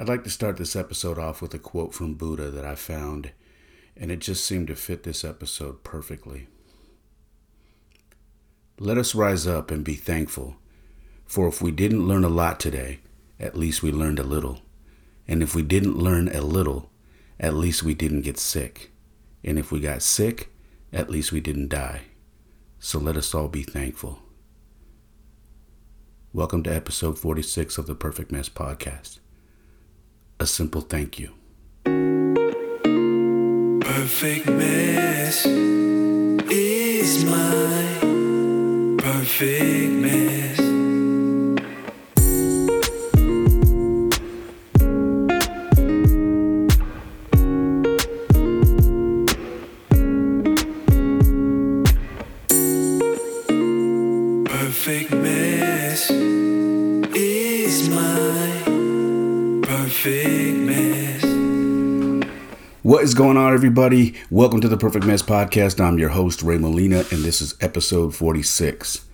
I'd 0.00 0.08
like 0.08 0.22
to 0.22 0.30
start 0.30 0.58
this 0.58 0.76
episode 0.76 1.18
off 1.18 1.42
with 1.42 1.52
a 1.54 1.58
quote 1.58 1.92
from 1.92 2.14
Buddha 2.14 2.50
that 2.50 2.64
I 2.64 2.76
found, 2.76 3.32
and 3.96 4.12
it 4.12 4.20
just 4.20 4.44
seemed 4.44 4.68
to 4.68 4.76
fit 4.76 5.02
this 5.02 5.24
episode 5.24 5.82
perfectly. 5.82 6.46
Let 8.78 8.96
us 8.96 9.16
rise 9.16 9.44
up 9.44 9.72
and 9.72 9.84
be 9.84 9.96
thankful, 9.96 10.54
for 11.26 11.48
if 11.48 11.60
we 11.60 11.72
didn't 11.72 12.06
learn 12.06 12.22
a 12.22 12.28
lot 12.28 12.60
today, 12.60 13.00
at 13.40 13.58
least 13.58 13.82
we 13.82 13.90
learned 13.90 14.20
a 14.20 14.22
little. 14.22 14.60
And 15.26 15.42
if 15.42 15.56
we 15.56 15.62
didn't 15.62 15.98
learn 15.98 16.28
a 16.28 16.42
little, 16.42 16.90
at 17.40 17.54
least 17.54 17.82
we 17.82 17.94
didn't 17.94 18.22
get 18.22 18.38
sick. 18.38 18.92
And 19.42 19.58
if 19.58 19.72
we 19.72 19.80
got 19.80 20.02
sick, 20.02 20.52
at 20.92 21.10
least 21.10 21.32
we 21.32 21.40
didn't 21.40 21.70
die. 21.70 22.02
So 22.78 23.00
let 23.00 23.16
us 23.16 23.34
all 23.34 23.48
be 23.48 23.64
thankful. 23.64 24.20
Welcome 26.32 26.62
to 26.62 26.72
episode 26.72 27.18
46 27.18 27.78
of 27.78 27.88
the 27.88 27.96
Perfect 27.96 28.30
Mess 28.30 28.48
Podcast. 28.48 29.18
A 30.40 30.46
simple 30.46 30.82
thank 30.82 31.18
you. 31.18 31.30
Perfect 33.80 34.46
mess 34.46 35.44
is 35.44 37.24
my 37.24 37.98
perfect 38.98 39.92
mess. 39.94 40.57
What 62.98 63.04
is 63.04 63.14
going 63.14 63.36
on, 63.36 63.54
everybody? 63.54 64.16
Welcome 64.28 64.60
to 64.60 64.66
the 64.66 64.76
Perfect 64.76 65.06
Mess 65.06 65.22
Podcast. 65.22 65.78
I'm 65.78 66.00
your 66.00 66.08
host, 66.08 66.42
Ray 66.42 66.58
Molina, 66.58 67.04
and 67.12 67.22
this 67.22 67.40
is 67.40 67.54
episode 67.60 68.12
46. 68.12 69.04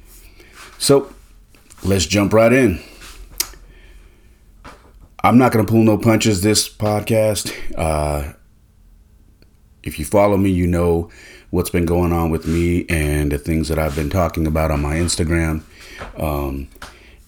So, 0.79 1.13
let's 1.83 2.07
jump 2.07 2.33
right 2.33 2.51
in. 2.51 2.81
I'm 5.23 5.37
not 5.37 5.53
going 5.53 5.67
to 5.67 5.71
pull 5.71 5.83
no 5.83 5.99
punches 5.99 6.41
this 6.41 6.67
podcast. 6.67 7.53
Uh, 7.77 8.33
if 9.83 9.99
you 9.99 10.07
follow 10.07 10.39
me, 10.39 10.49
you 10.49 10.67
know 10.67 11.11
what's 11.51 11.69
been 11.69 11.85
going 11.85 12.11
on 12.11 12.31
with 12.31 12.47
me 12.47 12.87
and 12.89 13.33
the 13.33 13.39
things 13.39 13.69
that 13.69 13.79
I've 13.79 13.95
been 13.95 14.09
talking 14.09 14.47
about 14.47 14.71
on 14.71 14.81
my 14.81 14.95
Instagram. 14.95 15.63
Um, 16.17 16.69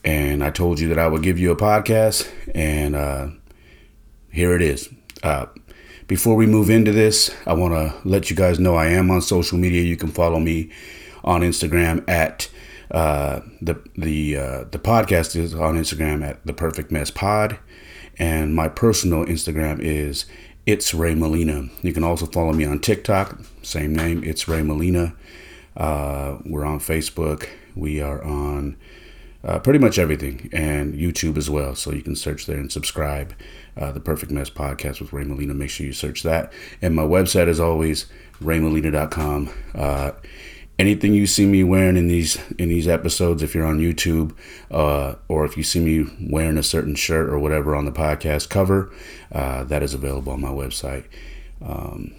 and 0.06 0.42
I 0.42 0.48
told 0.48 0.80
you 0.80 0.88
that 0.88 0.98
I 0.98 1.06
would 1.06 1.22
give 1.22 1.38
you 1.38 1.52
a 1.52 1.56
podcast, 1.56 2.26
and 2.54 2.96
uh, 2.96 3.28
here 4.32 4.56
it 4.56 4.62
is. 4.62 4.88
Uh, 5.22 5.44
before 6.06 6.36
we 6.36 6.46
move 6.46 6.70
into 6.70 6.92
this, 6.92 7.34
I 7.46 7.54
want 7.54 7.74
to 7.74 8.08
let 8.08 8.30
you 8.30 8.36
guys 8.36 8.58
know 8.60 8.76
I 8.76 8.86
am 8.86 9.10
on 9.10 9.20
social 9.20 9.58
media. 9.58 9.82
You 9.82 9.96
can 9.96 10.10
follow 10.10 10.38
me 10.38 10.70
on 11.24 11.40
Instagram 11.40 12.08
at 12.08 12.48
uh, 12.90 13.40
the 13.60 13.82
the 13.96 14.36
uh, 14.36 14.64
the 14.70 14.78
podcast 14.78 15.34
is 15.34 15.54
on 15.54 15.76
Instagram 15.76 16.24
at 16.24 16.44
the 16.46 16.52
Perfect 16.52 16.92
Mess 16.92 17.10
Pod, 17.10 17.58
and 18.18 18.54
my 18.54 18.68
personal 18.68 19.24
Instagram 19.24 19.80
is 19.80 20.26
it's 20.66 20.94
Ray 20.94 21.14
Molina. 21.14 21.68
You 21.82 21.92
can 21.92 22.04
also 22.04 22.26
follow 22.26 22.52
me 22.52 22.64
on 22.64 22.78
TikTok, 22.78 23.40
same 23.62 23.94
name, 23.94 24.22
it's 24.22 24.46
Ray 24.46 24.62
Molina. 24.62 25.14
Uh, 25.76 26.38
we're 26.44 26.64
on 26.64 26.78
Facebook. 26.78 27.48
We 27.74 28.00
are 28.00 28.22
on 28.22 28.76
uh, 29.44 29.58
pretty 29.58 29.78
much 29.78 29.98
everything 29.98 30.48
and 30.52 30.94
YouTube 30.94 31.36
as 31.36 31.50
well. 31.50 31.74
So 31.74 31.92
you 31.92 32.02
can 32.02 32.16
search 32.16 32.46
there 32.46 32.56
and 32.56 32.70
subscribe. 32.70 33.34
Uh, 33.76 33.92
the 33.92 34.00
Perfect 34.00 34.32
Mess 34.32 34.50
Podcast 34.50 35.00
with 35.00 35.12
Ray 35.12 35.24
Molina. 35.24 35.54
Make 35.54 35.70
sure 35.70 35.86
you 35.86 35.92
search 35.92 36.22
that. 36.22 36.52
And 36.80 36.94
my 36.94 37.02
website 37.02 37.48
is 37.48 37.60
always 37.60 38.06
raymolina.com. 38.42 39.50
Uh, 39.74 40.12
anything 40.78 41.14
you 41.14 41.26
see 41.26 41.46
me 41.46 41.64
wearing 41.64 41.96
in 41.96 42.08
these 42.08 42.38
in 42.58 42.68
these 42.68 42.88
episodes, 42.88 43.42
if 43.42 43.54
you're 43.54 43.66
on 43.66 43.78
YouTube, 43.78 44.34
uh, 44.70 45.14
or 45.28 45.44
if 45.44 45.56
you 45.56 45.62
see 45.62 45.80
me 45.80 46.06
wearing 46.30 46.58
a 46.58 46.62
certain 46.62 46.94
shirt 46.94 47.28
or 47.28 47.38
whatever 47.38 47.74
on 47.74 47.84
the 47.84 47.92
podcast 47.92 48.48
cover, 48.48 48.90
uh, 49.32 49.64
that 49.64 49.82
is 49.82 49.94
available 49.94 50.32
on 50.32 50.40
my 50.40 50.48
website. 50.48 51.04
Um, 51.64 52.14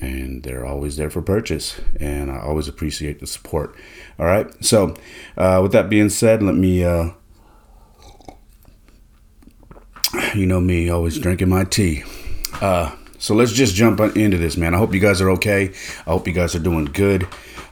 and 0.00 0.42
they're 0.42 0.66
always 0.66 0.96
there 0.96 1.10
for 1.10 1.22
purchase. 1.22 1.80
And 1.98 2.30
I 2.30 2.40
always 2.40 2.68
appreciate 2.68 3.20
the 3.20 3.26
support. 3.26 3.74
All 4.18 4.26
right. 4.26 4.52
So, 4.64 4.96
uh, 5.36 5.60
with 5.62 5.72
that 5.72 5.88
being 5.88 6.08
said, 6.08 6.42
let 6.42 6.54
me, 6.54 6.84
uh, 6.84 7.10
you 10.34 10.46
know 10.46 10.60
me, 10.60 10.88
always 10.90 11.18
drinking 11.18 11.48
my 11.48 11.64
tea. 11.64 12.04
Uh, 12.60 12.94
so 13.18 13.34
let's 13.34 13.52
just 13.52 13.74
jump 13.74 14.00
into 14.00 14.38
this, 14.38 14.56
man. 14.56 14.74
I 14.74 14.78
hope 14.78 14.94
you 14.94 15.00
guys 15.00 15.20
are 15.20 15.30
okay. 15.30 15.72
I 16.06 16.10
hope 16.10 16.26
you 16.26 16.32
guys 16.32 16.54
are 16.54 16.60
doing 16.60 16.86
good. 16.86 17.24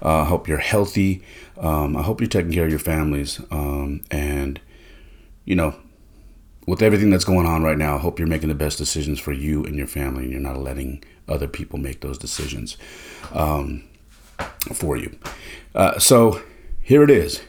Uh, 0.02 0.22
I 0.22 0.24
hope 0.24 0.46
you're 0.46 0.58
healthy. 0.58 1.24
Um, 1.56 1.96
I 1.96 2.02
hope 2.02 2.20
you're 2.20 2.28
taking 2.28 2.52
care 2.52 2.64
of 2.64 2.70
your 2.70 2.78
families. 2.78 3.40
Um, 3.50 4.02
and, 4.10 4.60
you 5.44 5.56
know, 5.56 5.74
with 6.66 6.82
everything 6.82 7.10
that's 7.10 7.24
going 7.24 7.46
on 7.46 7.62
right 7.62 7.78
now, 7.78 7.96
I 7.96 7.98
hope 7.98 8.18
you're 8.18 8.28
making 8.28 8.50
the 8.50 8.54
best 8.54 8.78
decisions 8.78 9.18
for 9.18 9.32
you 9.32 9.64
and 9.64 9.74
your 9.74 9.86
family, 9.86 10.24
and 10.24 10.32
you're 10.32 10.40
not 10.40 10.58
letting 10.58 11.02
other 11.26 11.48
people 11.48 11.78
make 11.78 12.02
those 12.02 12.18
decisions 12.18 12.76
um, 13.32 13.84
for 14.74 14.96
you. 14.96 15.18
Uh, 15.74 15.98
so 15.98 16.42
here 16.82 17.02
it 17.02 17.10
is. 17.10 17.40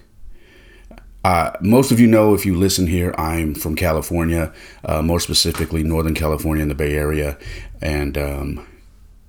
Uh, 1.23 1.51
most 1.61 1.91
of 1.91 1.99
you 1.99 2.07
know 2.07 2.33
if 2.33 2.45
you 2.45 2.55
listen 2.55 2.87
here, 2.87 3.13
I'm 3.17 3.53
from 3.53 3.75
California, 3.75 4.53
uh, 4.85 5.01
more 5.01 5.19
specifically 5.19 5.83
Northern 5.83 6.15
California 6.15 6.63
in 6.63 6.69
the 6.69 6.75
Bay 6.75 6.95
Area. 6.95 7.37
And 7.81 8.17
um, 8.17 8.67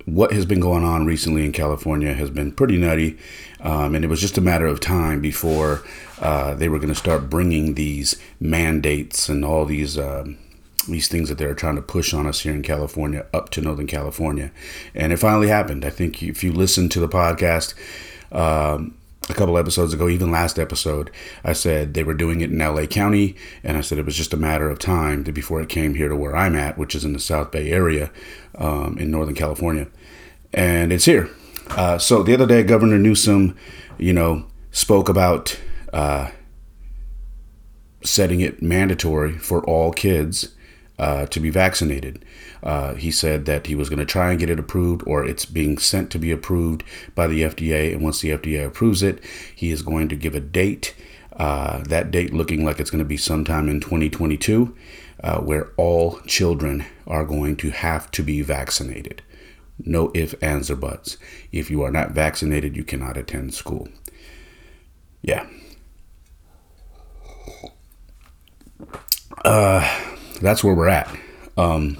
what 0.05 0.31
has 0.31 0.45
been 0.45 0.59
going 0.59 0.83
on 0.83 1.05
recently 1.05 1.45
in 1.45 1.51
California 1.51 2.13
has 2.13 2.29
been 2.29 2.51
pretty 2.51 2.77
nutty. 2.77 3.17
Um, 3.59 3.93
and 3.93 4.03
it 4.03 4.07
was 4.07 4.21
just 4.21 4.37
a 4.37 4.41
matter 4.41 4.65
of 4.65 4.79
time 4.79 5.21
before 5.21 5.83
uh, 6.19 6.55
they 6.55 6.69
were 6.69 6.79
going 6.79 6.89
to 6.89 6.95
start 6.95 7.29
bringing 7.29 7.75
these 7.75 8.19
mandates 8.39 9.29
and 9.29 9.43
all 9.45 9.65
these. 9.65 9.97
Um, 9.97 10.37
these 10.87 11.07
things 11.07 11.29
that 11.29 11.37
they're 11.37 11.53
trying 11.53 11.75
to 11.75 11.81
push 11.83 12.11
on 12.11 12.25
us 12.25 12.39
here 12.39 12.55
in 12.55 12.63
California 12.63 13.23
up 13.35 13.51
to 13.51 13.61
Northern 13.61 13.85
California. 13.85 14.51
And 14.95 15.13
it 15.13 15.17
finally 15.17 15.47
happened. 15.47 15.85
I 15.85 15.91
think 15.91 16.23
if 16.23 16.43
you 16.43 16.51
listen 16.51 16.89
to 16.89 16.99
the 16.99 17.07
podcast, 17.07 17.75
um, 18.31 18.97
a 19.29 19.33
couple 19.33 19.57
episodes 19.57 19.93
ago, 19.93 20.09
even 20.09 20.31
last 20.31 20.57
episode, 20.57 21.11
I 21.43 21.53
said 21.53 21.93
they 21.93 22.03
were 22.03 22.13
doing 22.13 22.41
it 22.41 22.51
in 22.51 22.57
LA 22.57 22.85
County, 22.85 23.35
and 23.63 23.77
I 23.77 23.81
said 23.81 23.97
it 23.97 24.05
was 24.05 24.15
just 24.15 24.33
a 24.33 24.37
matter 24.37 24.69
of 24.69 24.79
time 24.79 25.23
before 25.23 25.61
it 25.61 25.69
came 25.69 25.93
here 25.93 26.09
to 26.09 26.15
where 26.15 26.35
I'm 26.35 26.55
at, 26.55 26.77
which 26.77 26.95
is 26.95 27.05
in 27.05 27.13
the 27.13 27.19
South 27.19 27.51
Bay 27.51 27.71
area 27.71 28.11
um, 28.55 28.97
in 28.97 29.11
Northern 29.11 29.35
California. 29.35 29.87
And 30.53 30.91
it's 30.91 31.05
here. 31.05 31.29
Uh, 31.69 31.97
so 31.97 32.23
the 32.23 32.33
other 32.33 32.47
day, 32.47 32.63
Governor 32.63 32.97
Newsom, 32.97 33.55
you 33.97 34.11
know, 34.11 34.47
spoke 34.71 35.07
about 35.07 35.59
uh, 35.93 36.31
setting 38.03 38.41
it 38.41 38.61
mandatory 38.61 39.37
for 39.37 39.63
all 39.65 39.91
kids 39.91 40.55
uh, 40.97 41.25
to 41.27 41.39
be 41.39 41.49
vaccinated. 41.49 42.25
Uh, 42.63 42.93
he 42.93 43.11
said 43.11 43.45
that 43.45 43.67
he 43.67 43.75
was 43.75 43.89
going 43.89 43.99
to 43.99 44.05
try 44.05 44.31
and 44.31 44.39
get 44.39 44.49
it 44.49 44.59
approved, 44.59 45.03
or 45.07 45.25
it's 45.25 45.45
being 45.45 45.77
sent 45.77 46.11
to 46.11 46.19
be 46.19 46.31
approved 46.31 46.83
by 47.15 47.27
the 47.27 47.41
FDA. 47.41 47.93
And 47.93 48.01
once 48.01 48.21
the 48.21 48.31
FDA 48.31 48.65
approves 48.65 49.01
it, 49.01 49.23
he 49.55 49.71
is 49.71 49.81
going 49.81 50.09
to 50.09 50.15
give 50.15 50.35
a 50.35 50.39
date. 50.39 50.95
Uh, 51.35 51.81
that 51.85 52.11
date 52.11 52.33
looking 52.33 52.63
like 52.63 52.79
it's 52.79 52.91
going 52.91 52.99
to 52.99 53.05
be 53.05 53.17
sometime 53.17 53.67
in 53.67 53.79
2022, 53.79 54.75
uh, 55.23 55.39
where 55.39 55.69
all 55.77 56.19
children 56.27 56.85
are 57.07 57.25
going 57.25 57.55
to 57.55 57.71
have 57.71 58.11
to 58.11 58.21
be 58.21 58.41
vaccinated. 58.41 59.23
No 59.79 60.11
ifs, 60.13 60.33
ands, 60.35 60.69
or 60.69 60.75
buts. 60.75 61.17
If 61.51 61.71
you 61.71 61.81
are 61.81 61.91
not 61.91 62.11
vaccinated, 62.11 62.75
you 62.75 62.83
cannot 62.83 63.17
attend 63.17 63.53
school. 63.53 63.87
Yeah. 65.21 65.47
Uh, 69.43 70.01
that's 70.41 70.63
where 70.63 70.75
we're 70.75 70.89
at. 70.89 71.09
Um, 71.57 71.97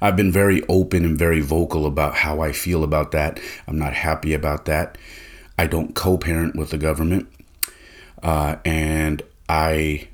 I've 0.00 0.16
been 0.16 0.32
very 0.32 0.62
open 0.68 1.04
and 1.04 1.18
very 1.18 1.40
vocal 1.40 1.86
about 1.86 2.14
how 2.14 2.40
I 2.40 2.52
feel 2.52 2.82
about 2.84 3.12
that. 3.12 3.38
I'm 3.66 3.78
not 3.78 3.92
happy 3.92 4.32
about 4.32 4.64
that. 4.64 4.96
I 5.58 5.66
don't 5.66 5.94
co 5.94 6.16
parent 6.16 6.56
with 6.56 6.70
the 6.70 6.78
government. 6.78 7.28
Uh, 8.22 8.56
and 8.64 9.22
I 9.48 10.08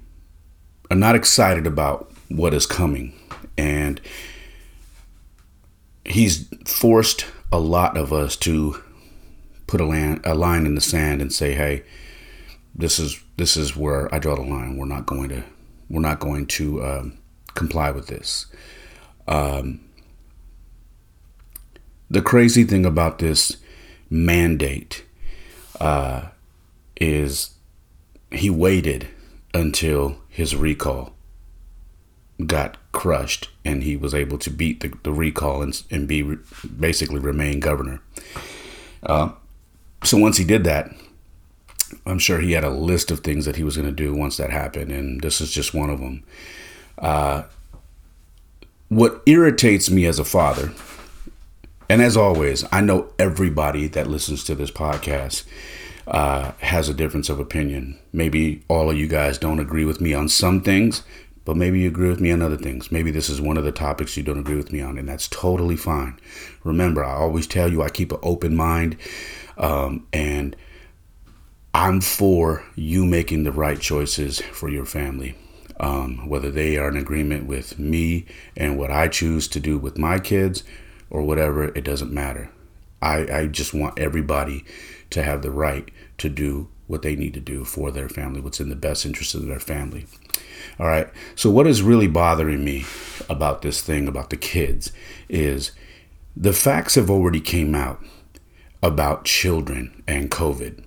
am 0.91 0.99
not 0.99 1.15
excited 1.15 1.67
about 1.67 2.13
what 2.29 2.55
is 2.55 2.67
coming. 2.67 3.13
And 3.57 4.01
he's 6.05 6.49
forced 6.65 7.27
a 7.53 7.59
lot 7.59 7.97
of 7.97 8.13
us 8.13 8.37
to 8.37 8.83
put 9.67 9.81
a, 9.81 9.87
land, 9.87 10.21
a 10.25 10.35
line 10.35 10.67
in 10.67 10.75
the 10.75 10.81
sand 10.81 11.21
and 11.21 11.33
say, 11.33 11.55
hey, 11.55 11.83
this 12.75 12.99
is 12.99 13.23
this 13.37 13.57
is 13.57 13.77
where 13.77 14.15
I 14.15 14.19
draw 14.19 14.35
the 14.35 14.43
line. 14.43 14.77
We're 14.77 14.87
not 14.87 15.07
going 15.07 15.29
to 15.31 15.45
we're 15.89 16.01
not 16.01 16.21
going 16.21 16.47
to 16.47 16.85
um, 16.85 17.19
comply 17.55 17.91
with 17.91 18.09
this. 18.09 18.47
Um, 19.29 19.81
the 22.09 22.23
crazy 22.23 22.65
thing 22.65 22.87
about 22.87 23.19
this 23.19 23.57
mandate 24.09 25.05
uh, 25.81 26.27
is 27.01 27.51
he 28.31 28.49
waited 28.51 29.09
until 29.53 30.19
his 30.29 30.55
recall. 30.55 31.13
got 32.45 32.77
crushed 32.93 33.49
and 33.65 33.83
he 33.83 33.97
was 33.97 34.15
able 34.15 34.39
to 34.39 34.51
beat 34.51 34.81
the, 34.81 34.93
the 35.03 35.13
recall 35.13 35.63
and, 35.63 35.83
and 35.91 36.07
be 36.07 36.23
re- 36.23 36.39
basically 36.79 37.19
remain 37.19 37.61
governor. 37.61 38.01
Uh, 39.03 39.31
so 40.05 40.19
once 40.19 40.37
he 40.37 40.45
did 40.45 40.65
that, 40.65 40.91
I'm 42.05 42.19
sure 42.19 42.41
he 42.41 42.53
had 42.53 42.65
a 42.65 42.71
list 42.71 43.11
of 43.11 43.21
things 43.21 43.45
that 43.47 43.57
he 43.57 43.65
was 43.65 43.77
going 43.77 43.89
to 43.89 43.93
do 43.93 44.15
once 44.15 44.37
that 44.37 44.51
happened, 44.51 44.91
and 44.91 45.21
this 45.21 45.41
is 45.41 45.51
just 45.53 45.73
one 45.73 45.89
of 45.89 46.01
them. 46.01 46.25
Uh, 46.99 47.45
what 48.89 49.23
irritates 49.27 49.91
me 49.91 50.07
as 50.07 50.19
a 50.19 50.25
father, 50.25 50.73
and 51.89 52.03
as 52.03 52.17
always, 52.17 52.65
I 52.73 52.81
know 52.81 53.13
everybody 53.19 53.87
that 53.89 54.07
listens 54.07 54.45
to 54.45 54.55
this 54.55 54.71
podcast 54.71 55.45
uh, 56.07 56.53
has 56.59 56.89
a 56.89 56.95
difference 56.95 57.29
of 57.29 57.41
opinion. 57.41 57.99
Maybe 58.13 58.63
all 58.69 58.91
of 58.91 58.97
you 58.97 59.09
guys 59.09 59.39
don't 59.39 59.61
agree 59.61 59.85
with 59.85 60.01
me 60.01 60.15
on 60.15 60.29
some 60.29 60.61
things, 60.63 61.03
but 61.45 61.57
maybe 61.57 61.81
you 61.81 61.89
agree 61.89 62.09
with 62.09 62.21
me 62.21 62.33
on 62.33 62.43
other 62.43 62.57
things. 62.57 62.91
Maybe 62.91 63.11
this 63.11 63.29
is 63.29 63.41
one 63.41 63.57
of 63.57 63.65
the 63.65 63.73
topics 63.73 64.17
you 64.17 64.23
don't 64.23 64.39
agree 64.39 64.57
with 64.57 64.73
me 64.73 64.81
on, 64.81 64.99
and 64.99 65.09
that's 65.09 65.29
totally 65.29 65.77
fine. 65.77 66.19
Remember, 66.65 67.05
I 67.05 67.15
always 67.15 67.47
tell 67.47 67.71
you 67.71 67.83
I 67.83 67.89
keep 67.89 68.13
an 68.13 68.19
open 68.23 68.57
mind, 68.57 68.97
um, 69.57 70.07
and 70.13 70.57
I'm 71.73 72.01
for 72.01 72.65
you 72.75 73.05
making 73.05 73.45
the 73.45 73.53
right 73.53 73.81
choices 73.81 74.41
for 74.41 74.69
your 74.69 74.87
family. 74.87 75.37
Um, 75.79 76.29
whether 76.29 76.51
they 76.51 76.79
are 76.79 76.89
in 76.89 76.97
agreement 76.97 77.47
with 77.47 77.79
me 77.79 78.25
and 78.57 78.79
what 78.79 78.91
I 78.91 79.09
choose 79.09 79.47
to 79.49 79.61
do 79.61 79.77
with 79.77 79.99
my 79.99 80.19
kids 80.19 80.65
or 81.11 81.23
whatever, 81.23 81.65
it 81.65 81.85
doesn't 81.85 82.13
matter. 82.13 82.51
I, 83.03 83.27
I 83.31 83.47
just 83.47 83.75
want 83.75 83.99
everybody 83.99 84.65
to 85.11 85.23
have 85.23 85.43
the 85.43 85.51
right 85.51 85.91
to 86.19 86.31
do 86.31 86.69
what 86.87 87.03
they 87.03 87.15
need 87.15 87.35
to 87.35 87.41
do 87.41 87.65
for 87.65 87.91
their 87.91 88.09
family, 88.09 88.41
what's 88.41 88.61
in 88.61 88.71
the 88.71 88.77
best 88.77 89.05
interest 89.05 89.35
of 89.35 89.47
their 89.47 89.61
family. 89.61 90.07
All 90.81 90.87
right. 90.87 91.09
So, 91.35 91.51
what 91.51 91.67
is 91.67 91.83
really 91.83 92.09
bothering 92.09 92.65
me 92.65 92.87
about 93.29 93.61
this 93.61 93.83
thing 93.83 94.09
about 94.09 94.31
the 94.31 94.37
kids 94.37 94.93
is 95.29 95.73
the 96.35 96.53
facts 96.53 96.95
have 96.95 97.11
already 97.11 97.41
came 97.41 97.75
out 97.75 98.03
about 98.83 99.25
children 99.25 100.03
and 100.07 100.31
COVID 100.31 100.85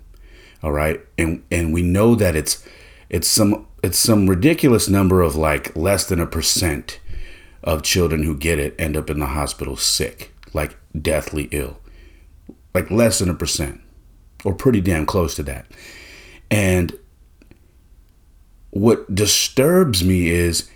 all 0.62 0.72
right 0.72 1.00
and 1.16 1.42
and 1.50 1.72
we 1.72 1.82
know 1.82 2.14
that 2.14 2.36
it's 2.36 2.64
it's 3.08 3.28
some 3.28 3.66
it's 3.82 3.98
some 3.98 4.28
ridiculous 4.28 4.88
number 4.88 5.22
of 5.22 5.36
like 5.36 5.74
less 5.76 6.06
than 6.06 6.20
a 6.20 6.26
percent 6.26 7.00
of 7.62 7.82
children 7.82 8.22
who 8.22 8.36
get 8.36 8.58
it 8.58 8.74
end 8.78 8.96
up 8.96 9.10
in 9.10 9.18
the 9.18 9.26
hospital 9.26 9.76
sick 9.76 10.32
like 10.52 10.76
deathly 11.00 11.48
ill 11.50 11.78
like 12.74 12.90
less 12.90 13.18
than 13.18 13.28
a 13.28 13.34
percent 13.34 13.80
or 14.44 14.54
pretty 14.54 14.80
damn 14.80 15.06
close 15.06 15.34
to 15.34 15.42
that 15.42 15.66
and 16.50 16.98
what 18.70 19.14
disturbs 19.14 20.02
me 20.04 20.30
is 20.30 20.70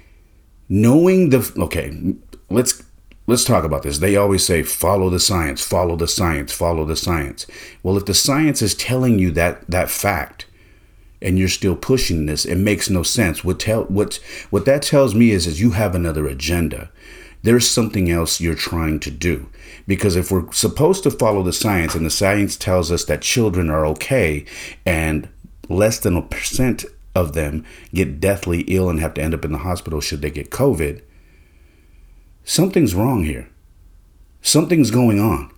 knowing 0.68 1.30
the 1.30 1.52
okay 1.58 2.14
let's 2.50 2.82
let's 3.26 3.44
talk 3.44 3.64
about 3.64 3.82
this. 3.82 3.98
They 3.98 4.16
always 4.16 4.44
say, 4.44 4.62
follow 4.62 5.10
the 5.10 5.20
science, 5.20 5.62
follow 5.62 5.96
the 5.96 6.08
science, 6.08 6.52
follow 6.52 6.84
the 6.84 6.96
science. 6.96 7.46
Well, 7.82 7.96
if 7.96 8.06
the 8.06 8.14
science 8.14 8.62
is 8.62 8.74
telling 8.74 9.18
you 9.18 9.30
that 9.32 9.68
that 9.70 9.90
fact 9.90 10.43
and 11.22 11.38
you're 11.38 11.48
still 11.48 11.76
pushing 11.76 12.26
this, 12.26 12.44
it 12.44 12.56
makes 12.56 12.90
no 12.90 13.02
sense. 13.02 13.44
What 13.44 13.60
tell 13.60 13.84
what 13.84 14.20
what 14.50 14.64
that 14.66 14.82
tells 14.82 15.14
me 15.14 15.30
is 15.30 15.46
is 15.46 15.60
you 15.60 15.72
have 15.72 15.94
another 15.94 16.26
agenda. 16.26 16.90
There's 17.42 17.68
something 17.68 18.10
else 18.10 18.40
you're 18.40 18.54
trying 18.54 19.00
to 19.00 19.10
do. 19.10 19.48
Because 19.86 20.16
if 20.16 20.30
we're 20.30 20.50
supposed 20.52 21.02
to 21.02 21.10
follow 21.10 21.42
the 21.42 21.52
science 21.52 21.94
and 21.94 22.06
the 22.06 22.10
science 22.10 22.56
tells 22.56 22.90
us 22.90 23.04
that 23.04 23.20
children 23.20 23.68
are 23.68 23.84
okay 23.86 24.46
and 24.86 25.28
less 25.68 25.98
than 25.98 26.16
a 26.16 26.22
percent 26.22 26.86
of 27.14 27.34
them 27.34 27.64
get 27.92 28.18
deathly 28.18 28.62
ill 28.62 28.88
and 28.88 29.00
have 29.00 29.14
to 29.14 29.22
end 29.22 29.34
up 29.34 29.44
in 29.44 29.52
the 29.52 29.58
hospital 29.58 30.00
should 30.00 30.22
they 30.22 30.30
get 30.30 30.50
COVID, 30.50 31.02
something's 32.44 32.94
wrong 32.94 33.24
here. 33.24 33.48
Something's 34.42 34.90
going 34.90 35.20
on. 35.20 35.50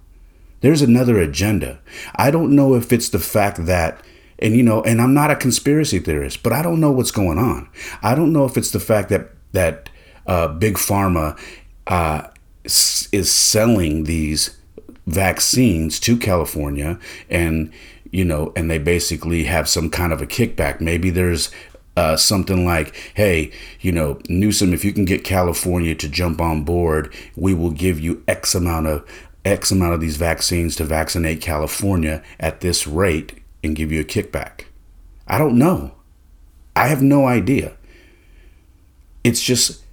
There's 0.61 0.83
another 0.83 1.19
agenda. 1.19 1.81
I 2.15 2.31
don't 2.31 2.55
know 2.55 2.75
if 2.75 2.93
it's 2.93 3.09
the 3.09 3.19
fact 3.19 3.67
that, 3.67 4.01
and 4.39 4.57
you 4.57 4.63
know, 4.63 4.83
and 4.83 5.01
I'm 5.01 5.15
not 5.15 5.31
a 5.31 5.37
conspiracy 5.37 5.99
theorist, 5.99 6.43
but 6.43 6.53
I 6.53 6.63
don't 6.63 6.81
know 6.81 6.91
what's 6.91 7.11
going 7.11 7.39
on. 7.39 7.69
I 8.03 8.15
don't 8.15 8.33
know 8.33 8.45
if 8.45 8.57
it's 8.57 8.71
the 8.71 8.81
fact 8.81 9.09
that 9.09 9.31
that 9.53 9.89
uh, 10.27 10.49
big 10.49 10.75
pharma 10.75 11.39
uh, 11.87 12.29
is 12.65 13.31
selling 13.31 14.05
these 14.05 14.57
vaccines 15.07 16.01
to 16.01 16.17
California 16.17 16.99
and 17.31 17.73
you 18.11 18.25
know 18.25 18.53
and 18.57 18.69
they 18.69 18.77
basically 18.79 19.45
have 19.45 19.69
some 19.69 19.89
kind 19.89 20.13
of 20.13 20.21
a 20.21 20.27
kickback 20.27 20.81
maybe 20.81 21.11
there's 21.11 21.49
uh, 21.97 22.15
something 22.15 22.67
like, 22.67 22.95
hey, 23.15 23.51
you 23.81 23.91
know, 23.91 24.21
Newsom, 24.29 24.75
if 24.75 24.85
you 24.85 24.93
can 24.93 25.07
get 25.07 25.25
California 25.25 25.95
to 25.95 26.09
jump 26.09 26.43
on 26.43 26.63
board, 26.63 27.13
we 27.37 27.55
will 27.55 27.71
give 27.71 27.99
you 27.99 28.23
X 28.29 28.55
amount 28.55 28.87
of 28.87 29.09
X 29.47 29.71
amount 29.71 29.95
of 29.95 30.01
these 30.01 30.17
vaccines 30.17 30.77
to 30.77 30.85
vaccinate 30.85 31.41
California 31.41 32.23
at 32.39 32.61
this 32.61 32.87
rate 32.87 33.41
and 33.67 33.77
give 33.77 33.93
you 33.93 34.01
a 34.01 34.05
kickback. 34.05 34.65
I 35.27 35.37
don't 35.37 35.59
know. 35.59 35.93
I 36.75 36.89
have 36.89 37.03
no 37.03 37.27
idea. 37.27 37.77
It's 39.23 39.43
just 39.43 39.85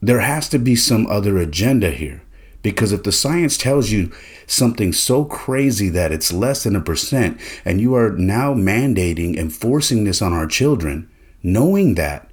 there 0.00 0.20
has 0.20 0.48
to 0.50 0.58
be 0.58 0.76
some 0.76 1.06
other 1.06 1.38
agenda 1.38 1.90
here. 1.90 2.22
Because 2.62 2.92
if 2.92 3.02
the 3.02 3.12
science 3.12 3.56
tells 3.56 3.90
you 3.90 4.12
something 4.46 4.92
so 4.92 5.24
crazy 5.24 5.88
that 5.88 6.12
it's 6.12 6.32
less 6.32 6.62
than 6.62 6.76
a 6.76 6.80
percent, 6.80 7.40
and 7.64 7.80
you 7.80 7.94
are 7.96 8.10
now 8.10 8.54
mandating 8.54 9.38
and 9.38 9.52
forcing 9.52 10.04
this 10.04 10.22
on 10.22 10.32
our 10.32 10.46
children, 10.46 11.10
knowing 11.42 11.96
that 11.96 12.30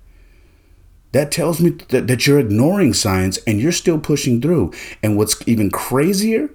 that 1.12 1.32
tells 1.32 1.60
me 1.60 1.72
that, 1.90 2.08
that 2.08 2.28
you're 2.28 2.40
ignoring 2.40 2.94
science 2.94 3.40
and 3.48 3.60
you're 3.60 3.72
still 3.72 4.00
pushing 4.00 4.40
through 4.40 4.72
and 5.02 5.18
what's 5.18 5.42
even 5.48 5.72
crazier 5.72 6.52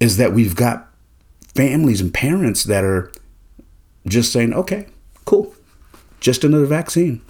is 0.00 0.16
that 0.16 0.32
we've 0.32 0.56
got 0.56 0.90
families 1.54 2.00
and 2.00 2.12
parents 2.12 2.64
that 2.64 2.84
are 2.84 3.12
just 4.06 4.32
saying 4.32 4.52
okay 4.52 4.86
cool. 5.24 5.54
Just 6.20 6.44
another 6.44 6.66
vaccine. 6.66 7.22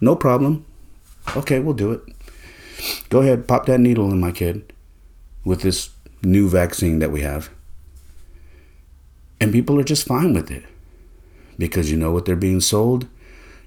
No 0.00 0.16
problem. 0.16 0.66
Okay 1.36 1.58
we'll 1.58 1.74
do 1.74 1.92
it. 1.92 2.02
Go 3.08 3.20
ahead 3.20 3.46
pop 3.46 3.66
that 3.66 3.80
needle 3.80 4.10
in 4.10 4.20
my 4.20 4.32
kid 4.32 4.72
with 5.44 5.62
this 5.62 5.90
new 6.22 6.48
vaccine 6.48 6.98
that 6.98 7.10
we 7.10 7.22
have. 7.22 7.50
And 9.40 9.52
people 9.52 9.78
are 9.80 9.84
just 9.84 10.06
fine 10.06 10.34
with 10.34 10.50
it 10.50 10.64
because 11.58 11.90
you 11.90 11.96
know 11.96 12.10
what 12.10 12.24
they're 12.24 12.36
being 12.36 12.60
sold 12.60 13.06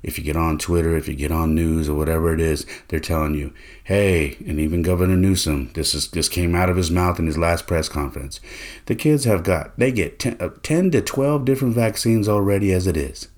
if 0.03 0.17
you 0.17 0.23
get 0.23 0.35
on 0.35 0.57
Twitter, 0.57 0.97
if 0.97 1.07
you 1.07 1.15
get 1.15 1.31
on 1.31 1.55
news 1.55 1.88
or 1.88 1.95
whatever 1.95 2.33
it 2.33 2.41
is, 2.41 2.65
they're 2.89 3.00
telling 3.00 3.35
you, 3.35 3.53
hey, 3.85 4.35
and 4.45 4.59
even 4.59 4.81
Governor 4.81 5.16
Newsom, 5.16 5.71
this 5.73 5.95
is 5.95 6.09
this 6.09 6.28
came 6.28 6.54
out 6.54 6.69
of 6.69 6.75
his 6.75 6.92
mouth 6.92 7.19
in 7.19 7.25
his 7.25 7.37
last 7.37 7.66
press 7.66 7.87
conference. 7.87 8.42
The 8.85 8.95
kids 8.95 9.23
have 9.23 9.44
got 9.44 9.80
they 9.80 9.94
get 9.94 10.19
10, 10.19 10.37
uh, 10.42 10.49
10 10.61 10.92
to 10.92 11.01
12 11.01 11.45
different 11.45 11.73
vaccines 11.73 12.28
already 12.28 12.73
as 12.73 12.85
it 12.85 12.97
is. 12.97 13.30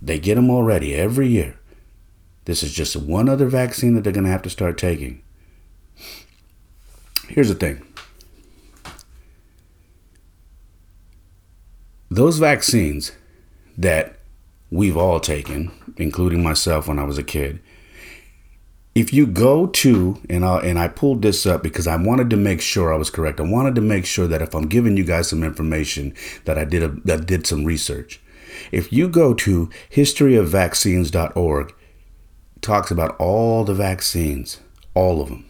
They 0.00 0.18
get 0.18 0.34
them 0.34 0.50
already 0.50 0.94
every 0.94 1.28
year. 1.28 1.58
This 2.44 2.62
is 2.62 2.72
just 2.72 2.94
one 2.94 3.28
other 3.28 3.46
vaccine 3.46 3.94
that 3.94 4.04
they're 4.04 4.12
going 4.12 4.24
to 4.24 4.30
have 4.30 4.42
to 4.42 4.50
start 4.50 4.76
taking. 4.76 5.22
Here's 7.28 7.48
the 7.48 7.54
thing. 7.54 7.84
Those 12.10 12.38
vaccines 12.38 13.12
that 13.76 14.17
we've 14.70 14.96
all 14.96 15.20
taken, 15.20 15.70
including 15.96 16.42
myself 16.42 16.88
when 16.88 16.98
I 16.98 17.04
was 17.04 17.18
a 17.18 17.22
kid. 17.22 17.60
If 18.94 19.12
you 19.12 19.26
go 19.26 19.66
to 19.66 20.20
and 20.28 20.44
I 20.44 20.58
and 20.60 20.78
I 20.78 20.88
pulled 20.88 21.22
this 21.22 21.46
up 21.46 21.62
because 21.62 21.86
I 21.86 21.96
wanted 21.96 22.30
to 22.30 22.36
make 22.36 22.60
sure 22.60 22.92
I 22.92 22.96
was 22.96 23.10
correct. 23.10 23.38
I 23.38 23.44
wanted 23.44 23.76
to 23.76 23.80
make 23.80 24.04
sure 24.04 24.26
that 24.26 24.42
if 24.42 24.54
I'm 24.54 24.66
giving 24.66 24.96
you 24.96 25.04
guys 25.04 25.28
some 25.28 25.44
information 25.44 26.14
that 26.46 26.58
I 26.58 26.64
did 26.64 26.82
a, 26.82 26.88
that 27.04 27.26
did 27.26 27.46
some 27.46 27.64
research. 27.64 28.20
If 28.72 28.92
you 28.92 29.08
go 29.08 29.34
to 29.34 29.70
historyofvaccines.org, 29.90 31.74
talks 32.60 32.90
about 32.90 33.16
all 33.18 33.64
the 33.64 33.74
vaccines, 33.74 34.60
all 34.94 35.22
of 35.22 35.28
them. 35.28 35.48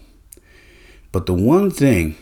But 1.10 1.24
the 1.24 1.34
one 1.34 1.70
thing 1.70 2.16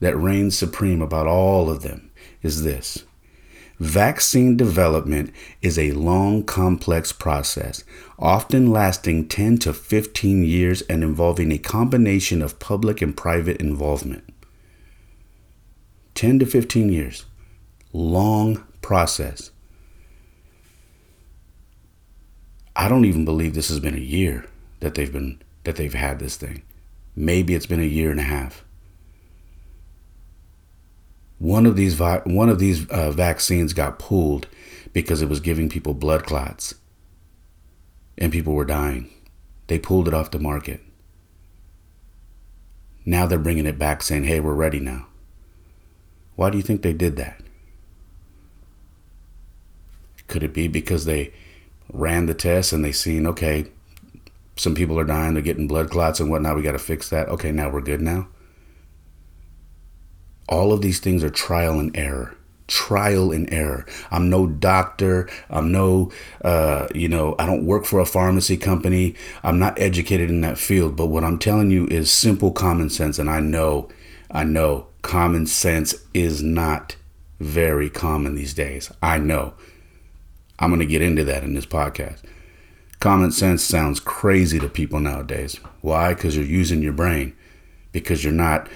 that 0.00 0.16
reigns 0.16 0.58
supreme 0.58 1.00
about 1.00 1.28
all 1.28 1.70
of 1.70 1.82
them 1.82 2.10
is 2.42 2.64
this 2.64 3.04
Vaccine 3.78 4.56
development 4.56 5.32
is 5.60 5.78
a 5.78 5.92
long, 5.92 6.42
complex 6.42 7.12
process, 7.12 7.84
often 8.18 8.70
lasting 8.70 9.28
10 9.28 9.58
to 9.58 9.72
15 9.74 10.44
years 10.44 10.80
and 10.82 11.04
involving 11.04 11.52
a 11.52 11.58
combination 11.58 12.40
of 12.40 12.58
public 12.58 13.02
and 13.02 13.16
private 13.16 13.60
involvement. 13.60 14.24
10 16.14 16.38
to 16.38 16.46
15 16.46 16.88
years. 16.88 17.26
Long 17.92 18.64
process. 18.80 19.50
I 22.74 22.88
don't 22.88 23.04
even 23.04 23.24
believe 23.24 23.54
this 23.54 23.68
has 23.68 23.80
been 23.80 23.94
a 23.94 23.98
year 23.98 24.46
that 24.80 24.94
they've 24.94 25.12
been 25.12 25.42
that 25.64 25.76
they've 25.76 25.94
had 25.94 26.18
this 26.18 26.36
thing. 26.36 26.62
Maybe 27.14 27.54
it's 27.54 27.66
been 27.66 27.80
a 27.80 27.84
year 27.84 28.10
and 28.10 28.20
a 28.20 28.24
half. 28.24 28.65
One 31.38 31.66
of 31.66 31.76
these 31.76 31.94
vi- 31.94 32.22
one 32.24 32.48
of 32.48 32.58
these 32.58 32.88
uh, 32.88 33.10
vaccines 33.10 33.72
got 33.72 33.98
pulled 33.98 34.48
because 34.92 35.20
it 35.20 35.28
was 35.28 35.40
giving 35.40 35.68
people 35.68 35.92
blood 35.92 36.24
clots, 36.24 36.74
and 38.16 38.32
people 38.32 38.54
were 38.54 38.64
dying. 38.64 39.10
They 39.66 39.78
pulled 39.78 40.08
it 40.08 40.14
off 40.14 40.30
the 40.30 40.38
market. 40.38 40.80
Now 43.04 43.26
they're 43.26 43.38
bringing 43.38 43.66
it 43.66 43.78
back 43.78 44.02
saying, 44.02 44.24
hey, 44.24 44.40
we're 44.40 44.54
ready 44.54 44.80
now. 44.80 45.06
Why 46.34 46.50
do 46.50 46.56
you 46.56 46.62
think 46.62 46.82
they 46.82 46.92
did 46.92 47.16
that? 47.16 47.40
Could 50.26 50.42
it 50.42 50.52
be 50.52 50.66
because 50.66 51.04
they 51.04 51.32
ran 51.92 52.26
the 52.26 52.34
test 52.34 52.72
and 52.72 52.84
they 52.84 52.92
seen, 52.92 53.26
okay, 53.26 53.66
some 54.56 54.74
people 54.74 54.98
are 54.98 55.04
dying, 55.04 55.34
they're 55.34 55.42
getting 55.42 55.68
blood 55.68 55.90
clots 55.90 56.18
and 56.18 56.30
whatnot, 56.30 56.56
we 56.56 56.62
got 56.62 56.72
to 56.72 56.78
fix 56.78 57.08
that. 57.10 57.28
Okay, 57.28 57.52
now 57.52 57.68
we're 57.68 57.80
good 57.80 58.00
now. 58.00 58.28
All 60.48 60.72
of 60.72 60.82
these 60.82 61.00
things 61.00 61.24
are 61.24 61.30
trial 61.30 61.78
and 61.78 61.96
error. 61.96 62.36
Trial 62.68 63.30
and 63.30 63.52
error. 63.52 63.86
I'm 64.10 64.28
no 64.28 64.46
doctor. 64.46 65.28
I'm 65.48 65.70
no, 65.70 66.10
uh, 66.44 66.88
you 66.94 67.08
know, 67.08 67.36
I 67.38 67.46
don't 67.46 67.64
work 67.64 67.84
for 67.84 68.00
a 68.00 68.06
pharmacy 68.06 68.56
company. 68.56 69.14
I'm 69.42 69.58
not 69.58 69.78
educated 69.78 70.30
in 70.30 70.40
that 70.40 70.58
field. 70.58 70.96
But 70.96 71.06
what 71.06 71.24
I'm 71.24 71.38
telling 71.38 71.70
you 71.70 71.86
is 71.86 72.10
simple 72.10 72.50
common 72.50 72.90
sense. 72.90 73.18
And 73.18 73.30
I 73.30 73.40
know, 73.40 73.88
I 74.30 74.44
know 74.44 74.88
common 75.02 75.46
sense 75.46 75.94
is 76.12 76.42
not 76.42 76.96
very 77.38 77.88
common 77.88 78.34
these 78.34 78.54
days. 78.54 78.90
I 79.02 79.18
know. 79.18 79.54
I'm 80.58 80.70
going 80.70 80.80
to 80.80 80.86
get 80.86 81.02
into 81.02 81.22
that 81.24 81.44
in 81.44 81.54
this 81.54 81.66
podcast. 81.66 82.22
Common 82.98 83.30
sense 83.30 83.62
sounds 83.62 84.00
crazy 84.00 84.58
to 84.58 84.68
people 84.68 85.00
nowadays. 85.00 85.60
Why? 85.82 86.14
Because 86.14 86.34
you're 86.34 86.46
using 86.46 86.82
your 86.82 86.94
brain, 86.94 87.36
because 87.92 88.24
you're 88.24 88.32
not 88.32 88.68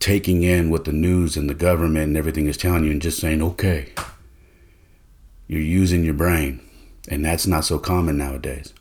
taking 0.00 0.42
in 0.42 0.70
what 0.70 0.84
the 0.84 0.92
news 0.92 1.36
and 1.36 1.48
the 1.48 1.54
government 1.54 2.08
and 2.08 2.16
everything 2.16 2.46
is 2.46 2.56
telling 2.56 2.84
you 2.84 2.90
and 2.90 3.02
just 3.02 3.20
saying, 3.20 3.42
okay. 3.42 3.92
You're 5.46 5.60
using 5.60 6.04
your 6.04 6.14
brain, 6.14 6.60
and 7.08 7.24
that's 7.24 7.46
not 7.46 7.64
so 7.64 7.78
common 7.78 8.16
nowadays. 8.16 8.72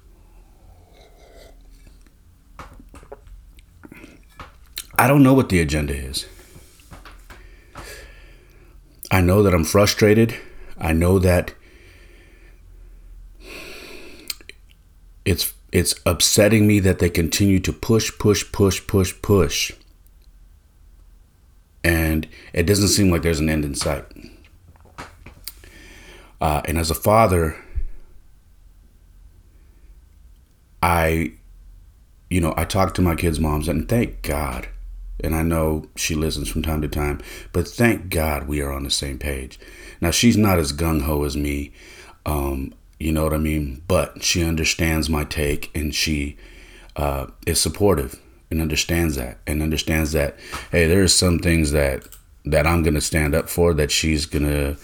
I 4.98 5.08
don't 5.08 5.24
know 5.24 5.34
what 5.34 5.50
the 5.50 5.60
agenda 5.60 5.96
is. 5.96 6.28
I 9.10 9.22
know 9.22 9.42
that 9.44 9.54
I'm 9.54 9.64
frustrated. 9.64 10.36
I 10.78 10.94
know 10.94 11.18
that 11.20 11.54
it's 15.26 15.54
it's 15.72 15.96
upsetting 16.06 16.68
me 16.68 16.80
that 16.82 17.00
they 17.00 17.10
continue 17.10 17.60
to 17.62 17.74
push, 17.74 18.12
push, 18.20 18.52
push, 18.52 18.86
push, 18.86 19.14
push. 19.22 19.72
And 21.84 22.28
it 22.54 22.64
doesn't 22.64 22.90
seem 22.90 23.10
like 23.10 23.22
there's 23.22 23.40
an 23.40 23.50
end 23.50 23.66
in 23.66 23.76
sight. 23.76 24.06
Uh, 26.42 26.62
and 26.66 26.78
as 26.78 26.90
a 26.90 26.96
father, 26.96 27.58
I, 30.82 31.34
you 32.30 32.40
know, 32.42 32.54
I 32.56 32.66
talk 32.66 32.94
to 32.96 33.02
my 33.02 33.16
kids' 33.16 33.40
moms, 33.40 33.68
and 33.68 33.88
thank 33.90 34.22
God, 34.22 34.68
and 35.22 35.36
I 35.36 35.42
know 35.42 35.86
she 35.96 36.16
listens 36.16 36.48
from 36.48 36.62
time 36.62 36.82
to 36.82 36.88
time, 36.88 37.22
but 37.52 37.68
thank 37.68 38.10
God 38.10 38.48
we 38.48 38.62
are 38.62 38.72
on 38.72 38.84
the 38.84 38.92
same 38.92 39.20
page. 39.20 39.60
Now, 40.00 40.12
she's 40.12 40.38
not 40.38 40.60
as 40.60 40.72
gung 40.72 41.02
ho 41.02 41.24
as 41.26 41.36
me. 41.36 41.74
Um, 42.26 42.74
you 43.00 43.12
know 43.12 43.24
what 43.24 43.34
I 43.34 43.38
mean? 43.38 43.82
But 43.88 44.24
she 44.24 44.44
understands 44.44 45.10
my 45.10 45.24
take 45.24 45.72
and 45.76 45.94
she 45.94 46.38
uh, 46.96 47.28
is 47.46 47.60
supportive 47.60 48.20
and 48.51 48.62
understands 48.62 49.15
that 49.15 49.38
and 49.46 49.62
understands 49.62 50.12
that 50.13 50.38
hey, 50.72 50.88
there's 50.88 51.13
some 51.13 51.39
things 51.39 51.72
that 51.72 52.03
that 52.46 52.65
I'm 52.65 52.84
gonna 52.84 53.01
stand 53.01 53.36
up 53.36 53.50
for 53.50 53.74
that 53.75 53.91
she's 53.91 54.25
gonna 54.25 54.77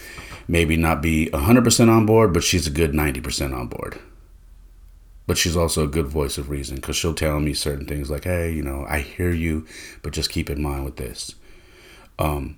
maybe 0.48 0.78
not 0.78 1.02
be 1.02 1.30
100% 1.34 1.90
on 1.90 2.06
board, 2.06 2.34
but 2.34 2.44
she's 2.44 2.68
a 2.68 2.72
good 2.72 2.92
90% 2.92 3.56
on 3.56 3.68
board. 3.68 4.00
But 5.28 5.38
she's 5.38 5.58
also 5.58 5.84
a 5.84 5.88
good 5.88 6.06
voice 6.06 6.38
of 6.38 6.50
reason 6.50 6.76
because 6.76 6.96
she'll 6.96 7.16
tell 7.16 7.40
me 7.40 7.54
certain 7.56 7.88
things 7.88 8.12
like, 8.12 8.26
hey, 8.26 8.52
you 8.52 8.62
know, 8.62 8.86
I 8.88 9.00
hear 9.00 9.32
you, 9.32 9.66
but 10.04 10.14
just 10.14 10.30
keep 10.30 10.52
in 10.52 10.62
mind 10.62 10.86
with 10.86 10.98
this. 10.98 11.34
Um, 12.20 12.58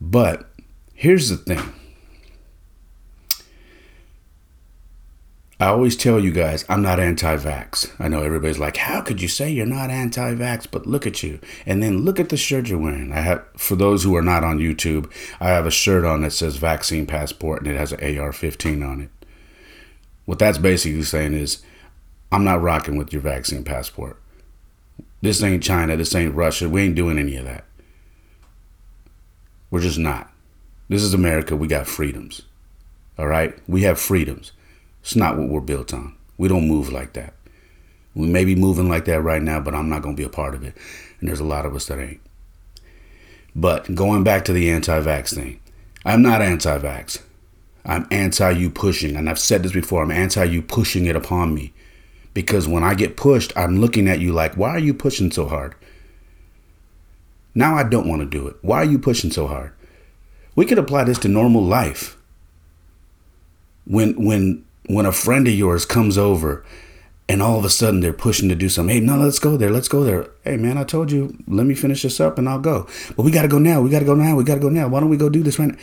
but 0.00 0.50
here's 0.94 1.28
the 1.28 1.36
thing 1.36 1.62
I 5.64 5.68
always 5.68 5.96
tell 5.96 6.20
you 6.20 6.30
guys, 6.30 6.62
I'm 6.68 6.82
not 6.82 7.00
anti 7.00 7.38
vax. 7.38 7.90
I 7.98 8.08
know 8.08 8.22
everybody's 8.22 8.58
like, 8.58 8.76
how 8.76 9.00
could 9.00 9.22
you 9.22 9.28
say 9.28 9.50
you're 9.50 9.64
not 9.64 9.88
anti 9.88 10.34
vax? 10.34 10.66
But 10.70 10.84
look 10.84 11.06
at 11.06 11.22
you. 11.22 11.40
And 11.64 11.82
then 11.82 12.04
look 12.04 12.20
at 12.20 12.28
the 12.28 12.36
shirt 12.36 12.68
you're 12.68 12.78
wearing. 12.78 13.14
I 13.14 13.20
have, 13.20 13.42
for 13.56 13.74
those 13.74 14.04
who 14.04 14.14
are 14.14 14.20
not 14.20 14.44
on 14.44 14.58
YouTube, 14.58 15.10
I 15.40 15.48
have 15.48 15.64
a 15.64 15.70
shirt 15.70 16.04
on 16.04 16.20
that 16.20 16.32
says 16.32 16.56
vaccine 16.56 17.06
passport 17.06 17.62
and 17.62 17.70
it 17.70 17.78
has 17.78 17.92
an 17.92 18.18
AR 18.18 18.30
15 18.30 18.82
on 18.82 19.00
it. 19.00 19.08
What 20.26 20.38
that's 20.38 20.58
basically 20.58 21.02
saying 21.02 21.32
is, 21.32 21.62
I'm 22.30 22.44
not 22.44 22.60
rocking 22.60 22.98
with 22.98 23.14
your 23.14 23.22
vaccine 23.22 23.64
passport. 23.64 24.20
This 25.22 25.42
ain't 25.42 25.62
China. 25.62 25.96
This 25.96 26.14
ain't 26.14 26.34
Russia. 26.34 26.68
We 26.68 26.82
ain't 26.82 26.94
doing 26.94 27.18
any 27.18 27.36
of 27.36 27.46
that. 27.46 27.64
We're 29.70 29.80
just 29.80 29.98
not. 29.98 30.30
This 30.90 31.02
is 31.02 31.14
America. 31.14 31.56
We 31.56 31.68
got 31.68 31.86
freedoms. 31.86 32.42
All 33.18 33.28
right? 33.28 33.58
We 33.66 33.84
have 33.84 33.98
freedoms. 33.98 34.52
It's 35.04 35.14
not 35.14 35.36
what 35.36 35.50
we're 35.50 35.60
built 35.60 35.92
on. 35.92 36.16
We 36.38 36.48
don't 36.48 36.66
move 36.66 36.90
like 36.90 37.12
that. 37.12 37.34
We 38.14 38.26
may 38.26 38.46
be 38.46 38.56
moving 38.56 38.88
like 38.88 39.04
that 39.04 39.20
right 39.20 39.42
now, 39.42 39.60
but 39.60 39.74
I'm 39.74 39.90
not 39.90 40.00
going 40.00 40.16
to 40.16 40.20
be 40.20 40.26
a 40.26 40.30
part 40.30 40.54
of 40.54 40.64
it. 40.64 40.74
And 41.20 41.28
there's 41.28 41.40
a 41.40 41.44
lot 41.44 41.66
of 41.66 41.76
us 41.76 41.84
that 41.86 42.00
ain't. 42.00 42.22
But 43.54 43.94
going 43.94 44.24
back 44.24 44.46
to 44.46 44.54
the 44.54 44.70
anti 44.70 44.98
vax 45.00 45.34
thing, 45.34 45.60
I'm 46.06 46.22
not 46.22 46.40
anti 46.40 46.78
vax. 46.78 47.20
I'm 47.84 48.06
anti 48.10 48.50
you 48.52 48.70
pushing. 48.70 49.14
And 49.14 49.28
I've 49.28 49.38
said 49.38 49.62
this 49.62 49.72
before 49.72 50.02
I'm 50.02 50.10
anti 50.10 50.42
you 50.44 50.62
pushing 50.62 51.04
it 51.04 51.16
upon 51.16 51.54
me. 51.54 51.74
Because 52.32 52.66
when 52.66 52.82
I 52.82 52.94
get 52.94 53.18
pushed, 53.18 53.52
I'm 53.56 53.80
looking 53.80 54.08
at 54.08 54.20
you 54.20 54.32
like, 54.32 54.56
why 54.56 54.70
are 54.70 54.78
you 54.78 54.94
pushing 54.94 55.30
so 55.30 55.46
hard? 55.46 55.74
Now 57.54 57.76
I 57.76 57.82
don't 57.82 58.08
want 58.08 58.22
to 58.22 58.26
do 58.26 58.48
it. 58.48 58.56
Why 58.62 58.78
are 58.78 58.90
you 58.90 58.98
pushing 58.98 59.30
so 59.30 59.46
hard? 59.48 59.72
We 60.56 60.64
could 60.64 60.78
apply 60.78 61.04
this 61.04 61.18
to 61.18 61.28
normal 61.28 61.62
life. 61.62 62.16
When 63.84 64.24
when 64.24 64.64
when 64.86 65.06
a 65.06 65.12
friend 65.12 65.46
of 65.48 65.54
yours 65.54 65.86
comes 65.86 66.18
over 66.18 66.64
and 67.28 67.42
all 67.42 67.58
of 67.58 67.64
a 67.64 67.70
sudden 67.70 68.00
they're 68.00 68.12
pushing 68.12 68.48
to 68.48 68.54
do 68.54 68.68
something. 68.68 68.94
Hey, 68.94 69.00
no, 69.00 69.16
let's 69.16 69.38
go 69.38 69.56
there. 69.56 69.70
Let's 69.70 69.88
go 69.88 70.04
there. 70.04 70.28
Hey, 70.44 70.56
man, 70.56 70.76
I 70.76 70.84
told 70.84 71.10
you, 71.10 71.36
let 71.48 71.66
me 71.66 71.74
finish 71.74 72.02
this 72.02 72.20
up 72.20 72.38
and 72.38 72.48
I'll 72.48 72.58
go. 72.58 72.86
But 73.16 73.22
we 73.22 73.30
got 73.30 73.42
to 73.42 73.48
go 73.48 73.58
now. 73.58 73.80
We 73.80 73.90
got 73.90 74.00
to 74.00 74.04
go 74.04 74.14
now. 74.14 74.36
We 74.36 74.44
got 74.44 74.56
to 74.56 74.60
go 74.60 74.68
now. 74.68 74.88
Why 74.88 75.00
don't 75.00 75.08
we 75.08 75.16
go 75.16 75.28
do 75.28 75.42
this 75.42 75.58
right 75.58 75.70
now? 75.70 75.78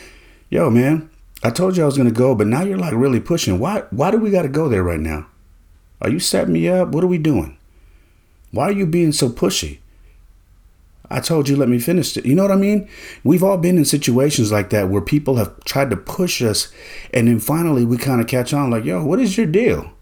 Yo, 0.50 0.70
man, 0.70 1.10
I 1.42 1.50
told 1.50 1.76
you 1.76 1.82
I 1.82 1.86
was 1.86 1.96
going 1.96 2.08
to 2.08 2.14
go, 2.14 2.34
but 2.34 2.46
now 2.46 2.62
you're 2.62 2.78
like 2.78 2.94
really 2.94 3.20
pushing. 3.20 3.58
Why, 3.58 3.82
why 3.90 4.10
do 4.10 4.18
we 4.18 4.30
got 4.30 4.42
to 4.42 4.48
go 4.48 4.68
there 4.68 4.84
right 4.84 5.00
now? 5.00 5.26
Are 6.00 6.10
you 6.10 6.20
setting 6.20 6.52
me 6.52 6.68
up? 6.68 6.88
What 6.88 7.02
are 7.02 7.08
we 7.08 7.18
doing? 7.18 7.56
Why 8.52 8.64
are 8.64 8.72
you 8.72 8.86
being 8.86 9.12
so 9.12 9.28
pushy? 9.28 9.78
I 11.12 11.20
told 11.20 11.48
you, 11.48 11.56
let 11.56 11.68
me 11.68 11.78
finish 11.78 12.16
it. 12.16 12.24
You 12.24 12.34
know 12.34 12.42
what 12.42 12.50
I 12.50 12.56
mean? 12.56 12.88
We've 13.22 13.42
all 13.42 13.58
been 13.58 13.76
in 13.76 13.84
situations 13.84 14.50
like 14.50 14.70
that 14.70 14.88
where 14.88 15.02
people 15.02 15.36
have 15.36 15.62
tried 15.64 15.90
to 15.90 15.96
push 15.96 16.40
us, 16.42 16.72
and 17.12 17.28
then 17.28 17.38
finally 17.38 17.84
we 17.84 17.98
kind 17.98 18.20
of 18.20 18.26
catch 18.26 18.54
on, 18.54 18.70
like, 18.70 18.84
yo, 18.84 19.04
what 19.04 19.20
is 19.20 19.36
your 19.36 19.46
deal? 19.46 19.92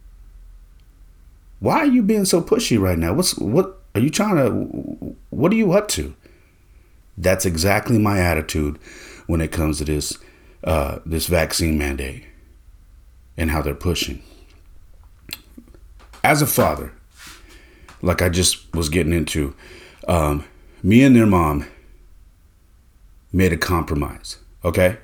Why 1.58 1.78
are 1.78 1.86
you 1.86 2.02
being 2.02 2.24
so 2.24 2.40
pushy 2.40 2.80
right 2.80 2.98
now? 2.98 3.12
What's 3.12 3.36
what 3.38 3.82
are 3.94 4.00
you 4.00 4.08
trying 4.08 4.36
to? 4.36 5.16
What 5.30 5.52
are 5.52 5.56
you 5.56 5.72
up 5.72 5.88
to? 5.88 6.14
That's 7.18 7.44
exactly 7.44 7.98
my 7.98 8.20
attitude 8.20 8.78
when 9.26 9.40
it 9.40 9.52
comes 9.52 9.78
to 9.78 9.84
this 9.84 10.16
uh, 10.64 11.00
this 11.04 11.26
vaccine 11.26 11.76
mandate 11.76 12.24
and 13.36 13.50
how 13.50 13.62
they're 13.62 13.74
pushing. 13.74 14.22
As 16.22 16.40
a 16.40 16.46
father, 16.46 16.92
like 18.00 18.22
I 18.22 18.28
just 18.28 18.72
was 18.74 18.88
getting 18.88 19.12
into, 19.12 19.54
um, 20.08 20.44
me 20.82 21.02
and 21.02 21.14
their 21.14 21.26
mom 21.26 21.66
made 23.32 23.52
a 23.52 23.56
compromise, 23.56 24.38
okay? 24.64 24.98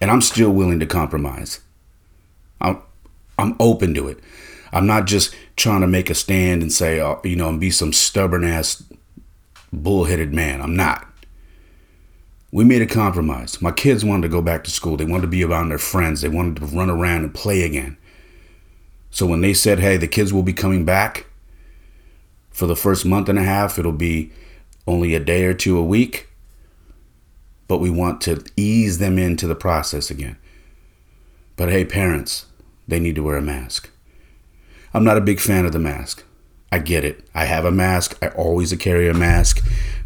And 0.00 0.10
I'm 0.10 0.20
still 0.20 0.50
willing 0.50 0.80
to 0.80 0.86
compromise. 0.86 1.60
I'm 2.60 2.80
I'm 3.38 3.56
open 3.58 3.94
to 3.94 4.08
it. 4.08 4.18
I'm 4.72 4.86
not 4.86 5.06
just 5.06 5.34
trying 5.56 5.80
to 5.80 5.86
make 5.86 6.10
a 6.10 6.14
stand 6.14 6.62
and 6.62 6.72
say, 6.72 7.00
uh, 7.00 7.16
you 7.24 7.36
know, 7.36 7.48
and 7.48 7.60
be 7.60 7.70
some 7.70 7.92
stubborn 7.92 8.44
ass 8.44 8.82
bullheaded 9.72 10.32
man. 10.32 10.60
I'm 10.60 10.76
not. 10.76 11.06
We 12.50 12.64
made 12.64 12.82
a 12.82 12.86
compromise. 12.86 13.62
My 13.62 13.72
kids 13.72 14.04
wanted 14.04 14.22
to 14.22 14.28
go 14.28 14.42
back 14.42 14.64
to 14.64 14.70
school. 14.70 14.96
They 14.96 15.06
wanted 15.06 15.22
to 15.22 15.28
be 15.28 15.44
around 15.44 15.70
their 15.70 15.78
friends. 15.78 16.20
They 16.20 16.28
wanted 16.28 16.56
to 16.56 16.66
run 16.66 16.90
around 16.90 17.24
and 17.24 17.34
play 17.34 17.62
again. 17.62 17.96
So 19.10 19.26
when 19.26 19.40
they 19.40 19.54
said, 19.54 19.78
hey, 19.78 19.96
the 19.96 20.08
kids 20.08 20.32
will 20.32 20.42
be 20.42 20.52
coming 20.52 20.84
back 20.84 21.26
for 22.50 22.66
the 22.66 22.76
first 22.76 23.04
month 23.06 23.28
and 23.28 23.38
a 23.38 23.42
half, 23.42 23.78
it'll 23.78 23.92
be 23.92 24.32
only 24.86 25.14
a 25.14 25.20
day 25.20 25.44
or 25.44 25.54
two 25.54 25.78
a 25.78 25.84
week, 25.84 26.28
but 27.68 27.78
we 27.78 27.90
want 27.90 28.20
to 28.22 28.44
ease 28.56 28.98
them 28.98 29.18
into 29.18 29.46
the 29.46 29.54
process 29.54 30.10
again. 30.10 30.36
But 31.56 31.68
hey, 31.68 31.84
parents, 31.84 32.46
they 32.88 32.98
need 32.98 33.14
to 33.16 33.22
wear 33.22 33.36
a 33.36 33.42
mask. 33.42 33.90
I'm 34.94 35.04
not 35.04 35.16
a 35.16 35.22
big 35.22 35.40
fan 35.40 35.64
of 35.64 35.72
the 35.72 35.78
mask. 35.78 36.24
I 36.70 36.78
get 36.78 37.04
it. 37.04 37.26
I 37.34 37.44
have 37.44 37.64
a 37.64 37.70
mask. 37.70 38.18
I 38.22 38.28
always 38.28 38.74
carry 38.76 39.08
a 39.08 39.14
mask. 39.14 39.64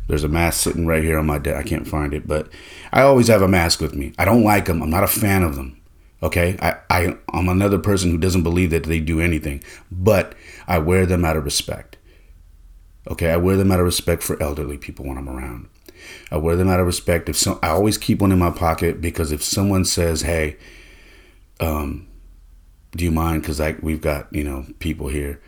There's 0.09 0.25
a 0.25 0.29
mask 0.29 0.63
sitting 0.63 0.87
right 0.87 1.03
here 1.03 1.19
on 1.19 1.27
my 1.27 1.39
desk. 1.39 1.59
I 1.59 1.69
can't 1.69 1.89
find 1.89 2.15
it, 2.15 2.27
but 2.29 2.49
I 2.93 3.03
always 3.03 3.29
have 3.29 3.43
a 3.43 3.49
mask 3.49 3.81
with 3.81 3.95
me. 3.95 4.13
I 4.19 4.25
don't 4.25 4.45
like 4.45 4.67
them. 4.67 4.83
I'm 4.83 4.91
not 4.91 5.05
a 5.05 5.09
fan 5.09 5.43
of 5.43 5.57
them. 5.57 5.81
Okay, 6.23 6.57
I, 6.63 6.79
I 6.89 7.17
I'm 7.33 7.49
another 7.49 7.79
person 7.79 8.11
who 8.11 8.19
doesn't 8.19 8.43
believe 8.43 8.71
that 8.71 8.85
they 8.85 9.01
do 9.01 9.21
anything, 9.21 9.63
but 9.91 10.35
I 10.67 10.79
wear 10.79 11.07
them 11.07 11.25
out 11.25 11.37
of 11.37 11.45
respect. 11.45 11.96
Okay, 13.09 13.31
I 13.31 13.37
wear 13.37 13.57
them 13.57 13.71
out 13.71 13.81
of 13.81 13.87
respect 13.87 14.23
for 14.23 14.41
elderly 14.43 14.79
people 14.79 15.07
when 15.07 15.19
I'm 15.19 15.29
around. 15.29 15.69
I 16.31 16.37
wear 16.37 16.57
them 16.57 16.69
out 16.69 16.81
of 16.81 16.87
respect. 16.87 17.29
If 17.29 17.37
some, 17.37 17.59
I 17.63 17.69
always 17.69 17.99
keep 17.99 18.21
one 18.21 18.33
in 18.33 18.39
my 18.39 18.51
pocket 18.51 19.01
because 19.01 19.33
if 19.33 19.43
someone 19.43 19.85
says, 19.85 20.23
"Hey, 20.23 20.57
um, 21.61 22.07
do 22.93 23.05
you 23.05 23.11
mind?" 23.11 23.43
Because 23.43 23.61
like 23.61 23.83
we've 23.83 24.01
got 24.01 24.33
you 24.33 24.45
know 24.45 24.67
people 24.79 25.09
here. 25.09 25.41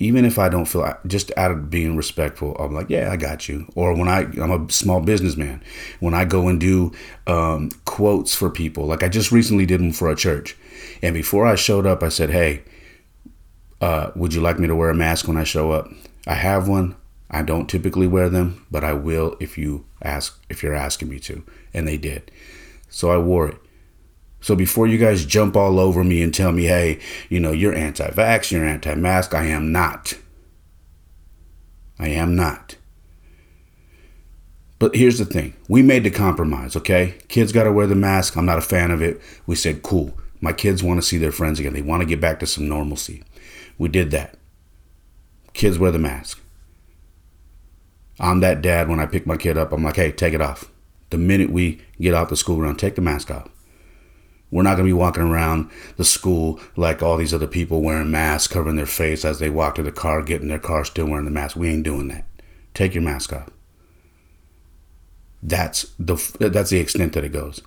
Even 0.00 0.24
if 0.24 0.40
I 0.40 0.48
don't 0.48 0.64
feel 0.66 0.92
just 1.06 1.30
out 1.36 1.52
of 1.52 1.70
being 1.70 1.96
respectful, 1.96 2.56
I'm 2.56 2.74
like, 2.74 2.90
yeah, 2.90 3.12
I 3.12 3.16
got 3.16 3.48
you. 3.48 3.70
Or 3.76 3.94
when 3.94 4.08
I 4.08 4.22
I'm 4.42 4.50
a 4.50 4.70
small 4.70 5.00
businessman, 5.00 5.62
when 6.00 6.14
I 6.14 6.24
go 6.24 6.48
and 6.48 6.60
do 6.60 6.92
um, 7.28 7.70
quotes 7.84 8.34
for 8.34 8.50
people, 8.50 8.86
like 8.86 9.02
I 9.02 9.08
just 9.08 9.30
recently 9.30 9.66
did 9.66 9.80
them 9.80 9.92
for 9.92 10.10
a 10.10 10.16
church, 10.16 10.56
and 11.00 11.14
before 11.14 11.46
I 11.46 11.54
showed 11.54 11.86
up, 11.86 12.02
I 12.02 12.08
said, 12.08 12.30
hey, 12.30 12.64
uh, 13.80 14.10
would 14.16 14.34
you 14.34 14.40
like 14.40 14.58
me 14.58 14.66
to 14.66 14.74
wear 14.74 14.90
a 14.90 14.94
mask 14.94 15.28
when 15.28 15.36
I 15.36 15.44
show 15.44 15.70
up? 15.70 15.88
I 16.26 16.34
have 16.34 16.68
one. 16.68 16.96
I 17.30 17.42
don't 17.42 17.68
typically 17.68 18.06
wear 18.06 18.28
them, 18.28 18.66
but 18.70 18.84
I 18.84 18.92
will 18.92 19.36
if 19.40 19.58
you 19.58 19.86
ask 20.02 20.40
if 20.48 20.62
you're 20.62 20.74
asking 20.74 21.08
me 21.08 21.18
to. 21.20 21.42
And 21.72 21.88
they 21.88 21.96
did. 21.96 22.30
So 22.88 23.10
I 23.10 23.18
wore 23.18 23.48
it. 23.48 23.56
So 24.40 24.54
before 24.54 24.86
you 24.86 24.98
guys 24.98 25.24
jump 25.24 25.56
all 25.56 25.80
over 25.80 26.04
me 26.04 26.22
and 26.22 26.32
tell 26.32 26.52
me, 26.52 26.64
hey, 26.64 27.00
you 27.28 27.40
know, 27.40 27.52
you're 27.52 27.74
anti 27.74 28.08
vax, 28.10 28.50
you're 28.50 28.64
anti 28.64 28.94
mask, 28.94 29.34
I 29.34 29.46
am 29.46 29.72
not. 29.72 30.14
I 31.98 32.08
am 32.08 32.36
not. 32.36 32.76
But 34.78 34.96
here's 34.96 35.18
the 35.18 35.24
thing 35.24 35.54
we 35.66 35.80
made 35.82 36.04
the 36.04 36.10
compromise, 36.10 36.76
okay? 36.76 37.14
Kids 37.28 37.52
got 37.52 37.64
to 37.64 37.72
wear 37.72 37.86
the 37.86 37.94
mask. 37.94 38.36
I'm 38.36 38.44
not 38.44 38.58
a 38.58 38.60
fan 38.60 38.90
of 38.90 39.00
it. 39.00 39.20
We 39.46 39.56
said, 39.56 39.82
cool. 39.82 40.16
My 40.40 40.52
kids 40.52 40.82
want 40.82 41.00
to 41.00 41.06
see 41.06 41.16
their 41.16 41.32
friends 41.32 41.58
again. 41.58 41.72
They 41.72 41.80
want 41.80 42.02
to 42.02 42.06
get 42.06 42.20
back 42.20 42.38
to 42.40 42.46
some 42.46 42.68
normalcy. 42.68 43.24
We 43.78 43.88
did 43.88 44.10
that. 44.10 44.36
Kids 45.54 45.78
wear 45.78 45.90
the 45.90 45.98
mask. 45.98 46.40
I'm 48.20 48.40
that 48.40 48.62
dad 48.62 48.88
when 48.88 49.00
I 49.00 49.06
pick 49.06 49.26
my 49.26 49.36
kid 49.36 49.56
up, 49.58 49.72
I'm 49.72 49.82
like, 49.82 49.96
hey, 49.96 50.12
take 50.12 50.34
it 50.34 50.40
off. 50.40 50.70
The 51.10 51.18
minute 51.18 51.50
we 51.50 51.80
get 52.00 52.14
out 52.14 52.28
the 52.28 52.36
school 52.36 52.60
run, 52.60 52.76
take 52.76 52.94
the 52.94 53.00
mask 53.00 53.30
off. 53.30 53.48
We're 54.50 54.62
not 54.62 54.76
going 54.76 54.86
to 54.86 54.90
be 54.90 54.92
walking 54.92 55.24
around 55.24 55.70
the 55.96 56.04
school 56.04 56.60
like 56.76 57.02
all 57.02 57.16
these 57.16 57.34
other 57.34 57.48
people 57.48 57.82
wearing 57.82 58.10
masks, 58.10 58.52
covering 58.52 58.76
their 58.76 58.86
face 58.86 59.24
as 59.24 59.40
they 59.40 59.50
walk 59.50 59.74
to 59.76 59.82
the 59.82 59.90
car, 59.90 60.22
getting 60.22 60.48
their 60.48 60.60
car, 60.60 60.84
still 60.84 61.06
wearing 61.06 61.24
the 61.24 61.30
mask. 61.30 61.56
We 61.56 61.70
ain't 61.70 61.82
doing 61.82 62.08
that. 62.08 62.24
Take 62.72 62.94
your 62.94 63.02
mask 63.02 63.32
off. 63.32 63.50
That's 65.42 65.92
the 65.98 66.14
that's 66.38 66.70
the 66.70 66.78
extent 66.78 67.12
that 67.14 67.24
it 67.24 67.32
goes 67.32 67.60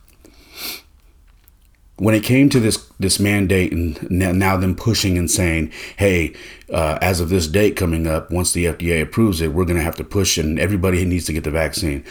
when 1.98 2.14
it 2.14 2.24
came 2.24 2.50
to 2.50 2.60
this 2.60 2.78
this 3.00 3.20
mandate 3.20 3.72
and 3.72 4.10
now 4.10 4.58
them 4.58 4.76
pushing 4.76 5.18
and 5.18 5.30
saying, 5.30 5.72
"Hey, 5.98 6.34
uh, 6.72 6.98
as 7.02 7.20
of 7.20 7.30
this 7.30 7.48
date 7.48 7.76
coming 7.76 8.08
up, 8.08 8.32
once 8.32 8.54
the 8.54 8.66
FDA 8.66 9.02
approves 9.02 9.42
it, 9.42 9.54
we're 9.54 9.66
going 9.66 9.78
to 9.78 9.84
have 9.84 9.96
to 9.98 10.04
push 10.04 10.38
and 10.38 10.60
everybody 10.60 11.04
needs 11.06 11.26
to 11.26 11.34
get 11.34 11.44
the 11.44 11.52
vaccine." 11.52 12.04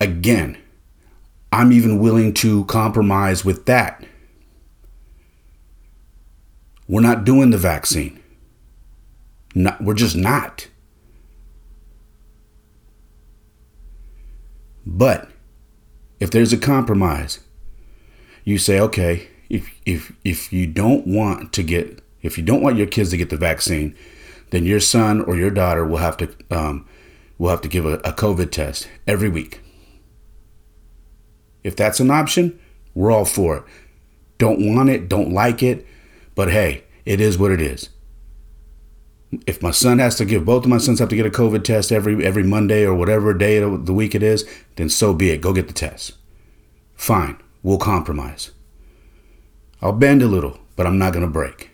Again, 0.00 0.56
I'm 1.52 1.72
even 1.72 1.98
willing 1.98 2.32
to 2.34 2.64
compromise 2.66 3.44
with 3.44 3.66
that. 3.66 4.04
We're 6.86 7.00
not 7.00 7.24
doing 7.24 7.50
the 7.50 7.58
vaccine. 7.58 8.20
Not, 9.54 9.80
we're 9.80 9.94
just 9.94 10.16
not. 10.16 10.68
But 14.86 15.28
if 16.18 16.30
there's 16.30 16.52
a 16.52 16.58
compromise, 16.58 17.40
you 18.44 18.58
say, 18.58 18.80
okay, 18.80 19.28
if 19.50 19.74
if 19.84 20.12
if 20.24 20.52
you 20.52 20.66
don't 20.66 21.06
want 21.06 21.52
to 21.52 21.62
get 21.62 22.00
if 22.22 22.38
you 22.38 22.44
don't 22.44 22.62
want 22.62 22.76
your 22.76 22.86
kids 22.86 23.10
to 23.10 23.16
get 23.16 23.28
the 23.28 23.36
vaccine, 23.36 23.96
then 24.50 24.64
your 24.64 24.80
son 24.80 25.20
or 25.20 25.36
your 25.36 25.50
daughter 25.50 25.84
will 25.84 25.98
have 25.98 26.16
to 26.18 26.34
um, 26.50 26.86
will 27.36 27.50
have 27.50 27.60
to 27.62 27.68
give 27.68 27.84
a, 27.84 27.94
a 27.98 28.12
COVID 28.12 28.52
test 28.52 28.88
every 29.06 29.28
week. 29.28 29.60
If 31.62 31.76
that's 31.76 32.00
an 32.00 32.10
option, 32.10 32.58
we're 32.94 33.10
all 33.10 33.24
for 33.24 33.58
it. 33.58 33.64
Don't 34.38 34.74
want 34.74 34.88
it, 34.88 35.08
don't 35.08 35.32
like 35.32 35.62
it, 35.62 35.86
but 36.34 36.50
hey, 36.50 36.84
it 37.04 37.20
is 37.20 37.36
what 37.36 37.50
it 37.50 37.60
is. 37.60 37.90
If 39.46 39.62
my 39.62 39.70
son 39.70 39.98
has 39.98 40.14
to 40.16 40.24
give 40.24 40.44
both 40.44 40.64
of 40.64 40.70
my 40.70 40.78
sons 40.78 40.98
have 41.00 41.08
to 41.10 41.16
get 41.16 41.26
a 41.26 41.30
COVID 41.30 41.64
test 41.64 41.92
every 41.92 42.24
every 42.24 42.44
Monday 42.44 42.84
or 42.84 42.94
whatever 42.94 43.34
day 43.34 43.56
of 43.58 43.86
the 43.86 43.92
week 43.92 44.14
it 44.14 44.22
is, 44.22 44.48
then 44.76 44.88
so 44.88 45.12
be 45.12 45.30
it. 45.30 45.40
Go 45.40 45.52
get 45.52 45.66
the 45.66 45.74
test. 45.74 46.12
Fine, 46.94 47.38
we'll 47.64 47.78
compromise. 47.78 48.52
I'll 49.82 49.92
bend 49.92 50.22
a 50.22 50.26
little, 50.26 50.58
but 50.76 50.86
I'm 50.86 50.98
not 50.98 51.12
going 51.12 51.24
to 51.24 51.30
break. 51.30 51.70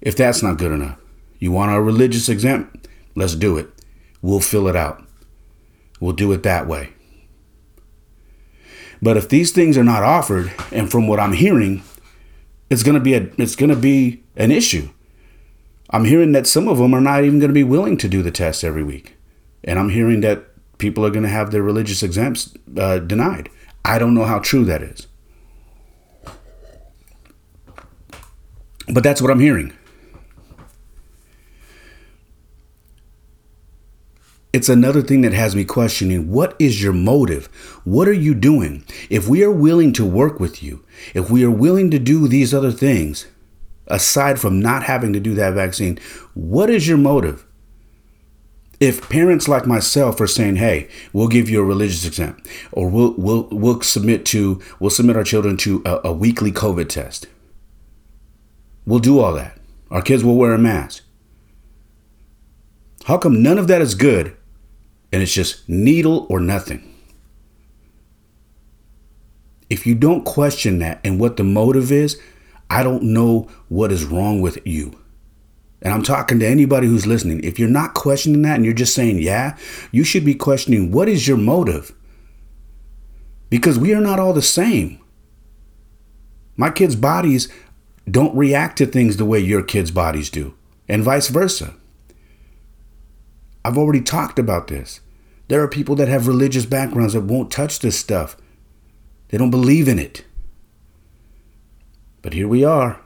If 0.00 0.16
that's 0.16 0.42
not 0.42 0.58
good 0.58 0.72
enough, 0.72 0.98
you 1.38 1.52
want 1.52 1.70
our 1.70 1.82
religious 1.82 2.28
exempt? 2.28 2.88
Let's 3.14 3.34
do 3.34 3.56
it. 3.58 3.68
We'll 4.20 4.40
fill 4.40 4.68
it 4.68 4.76
out. 4.76 5.04
We'll 6.00 6.12
do 6.12 6.32
it 6.32 6.42
that 6.42 6.66
way. 6.66 6.92
But 9.00 9.16
if 9.16 9.28
these 9.28 9.50
things 9.50 9.76
are 9.76 9.84
not 9.84 10.04
offered, 10.04 10.52
and 10.70 10.90
from 10.90 11.08
what 11.08 11.18
I'm 11.18 11.32
hearing, 11.32 11.82
it's 12.70 12.84
going 12.84 12.94
to 12.94 13.00
be 13.00 13.14
a 13.14 13.28
it's 13.36 13.56
to 13.56 13.76
be 13.76 14.22
an 14.36 14.52
issue. 14.52 14.90
I'm 15.90 16.04
hearing 16.04 16.32
that 16.32 16.46
some 16.46 16.68
of 16.68 16.78
them 16.78 16.94
are 16.94 17.00
not 17.00 17.24
even 17.24 17.38
going 17.38 17.50
to 17.50 17.54
be 17.54 17.64
willing 17.64 17.96
to 17.98 18.08
do 18.08 18.22
the 18.22 18.30
test 18.30 18.64
every 18.64 18.84
week, 18.84 19.16
and 19.64 19.78
I'm 19.78 19.90
hearing 19.90 20.20
that 20.20 20.46
people 20.78 21.04
are 21.04 21.10
going 21.10 21.24
to 21.24 21.28
have 21.28 21.50
their 21.50 21.62
religious 21.62 22.02
exempts 22.02 22.54
uh, 22.78 22.98
denied. 22.98 23.50
I 23.84 23.98
don't 23.98 24.14
know 24.14 24.24
how 24.24 24.38
true 24.38 24.64
that 24.64 24.82
is. 24.82 25.08
But 28.88 29.02
that's 29.04 29.22
what 29.22 29.30
I'm 29.30 29.40
hearing. 29.40 29.72
It's 34.52 34.68
another 34.68 35.00
thing 35.00 35.22
that 35.22 35.32
has 35.32 35.56
me 35.56 35.64
questioning 35.64 36.30
what 36.30 36.54
is 36.58 36.82
your 36.82 36.92
motive? 36.92 37.46
What 37.84 38.06
are 38.06 38.12
you 38.12 38.34
doing? 38.34 38.84
If 39.08 39.26
we 39.26 39.42
are 39.42 39.50
willing 39.50 39.94
to 39.94 40.04
work 40.04 40.40
with 40.40 40.62
you, 40.62 40.84
if 41.14 41.30
we 41.30 41.42
are 41.42 41.50
willing 41.50 41.90
to 41.90 41.98
do 41.98 42.28
these 42.28 42.52
other 42.52 42.70
things, 42.70 43.26
aside 43.86 44.38
from 44.38 44.60
not 44.60 44.82
having 44.82 45.14
to 45.14 45.20
do 45.20 45.34
that 45.34 45.54
vaccine, 45.54 45.98
what 46.34 46.68
is 46.68 46.86
your 46.86 46.98
motive? 46.98 47.46
If 48.78 49.08
parents 49.08 49.48
like 49.48 49.66
myself 49.66 50.20
are 50.20 50.26
saying, 50.26 50.56
"Hey, 50.56 50.88
we'll 51.12 51.28
give 51.28 51.48
you 51.48 51.60
a 51.60 51.64
religious 51.64 52.04
exempt, 52.04 52.46
or 52.72 52.90
we'll 52.90 53.14
we'll 53.16 53.48
we'll 53.52 53.80
submit 53.80 54.26
to 54.26 54.60
we'll 54.80 54.90
submit 54.90 55.16
our 55.16 55.24
children 55.24 55.56
to 55.58 55.82
a, 55.86 56.08
a 56.08 56.12
weekly 56.12 56.50
COVID 56.52 56.88
test," 56.88 57.26
We'll 58.84 58.98
do 58.98 59.20
all 59.20 59.34
that. 59.34 59.58
Our 59.90 60.02
kids 60.02 60.24
will 60.24 60.36
wear 60.36 60.52
a 60.52 60.58
mask. 60.58 61.04
How 63.04 63.18
come 63.18 63.42
none 63.42 63.58
of 63.58 63.68
that 63.68 63.82
is 63.82 63.94
good 63.94 64.36
and 65.12 65.22
it's 65.22 65.34
just 65.34 65.68
needle 65.68 66.26
or 66.30 66.40
nothing? 66.40 66.88
If 69.68 69.86
you 69.86 69.94
don't 69.94 70.24
question 70.24 70.78
that 70.80 71.00
and 71.02 71.18
what 71.18 71.36
the 71.36 71.44
motive 71.44 71.90
is, 71.90 72.20
I 72.68 72.82
don't 72.82 73.02
know 73.02 73.48
what 73.68 73.92
is 73.92 74.04
wrong 74.04 74.40
with 74.40 74.58
you. 74.66 74.98
And 75.82 75.92
I'm 75.92 76.02
talking 76.02 76.38
to 76.38 76.46
anybody 76.46 76.86
who's 76.86 77.06
listening. 77.06 77.42
If 77.42 77.58
you're 77.58 77.68
not 77.68 77.94
questioning 77.94 78.42
that 78.42 78.56
and 78.56 78.64
you're 78.64 78.74
just 78.74 78.94
saying, 78.94 79.18
yeah, 79.18 79.56
you 79.90 80.04
should 80.04 80.24
be 80.24 80.34
questioning 80.34 80.92
what 80.92 81.08
is 81.08 81.26
your 81.26 81.36
motive? 81.36 81.92
Because 83.50 83.78
we 83.78 83.92
are 83.92 84.00
not 84.00 84.20
all 84.20 84.32
the 84.32 84.42
same. 84.42 85.00
My 86.56 86.70
kids' 86.70 86.96
bodies 86.96 87.48
don't 88.10 88.36
react 88.36 88.78
to 88.78 88.86
things 88.86 89.16
the 89.16 89.24
way 89.24 89.38
your 89.38 89.62
kids' 89.62 89.90
bodies 89.90 90.30
do, 90.30 90.54
and 90.88 91.02
vice 91.02 91.28
versa. 91.28 91.74
I've 93.64 93.78
already 93.78 94.00
talked 94.00 94.38
about 94.38 94.68
this. 94.68 95.00
There 95.48 95.62
are 95.62 95.68
people 95.68 95.94
that 95.96 96.08
have 96.08 96.26
religious 96.26 96.66
backgrounds 96.66 97.12
that 97.12 97.22
won't 97.22 97.50
touch 97.50 97.78
this 97.78 97.98
stuff, 97.98 98.36
they 99.28 99.38
don't 99.38 99.50
believe 99.50 99.88
in 99.88 99.98
it. 99.98 100.24
But 102.20 102.34
here 102.34 102.46
we 102.46 102.64
are. 102.64 103.00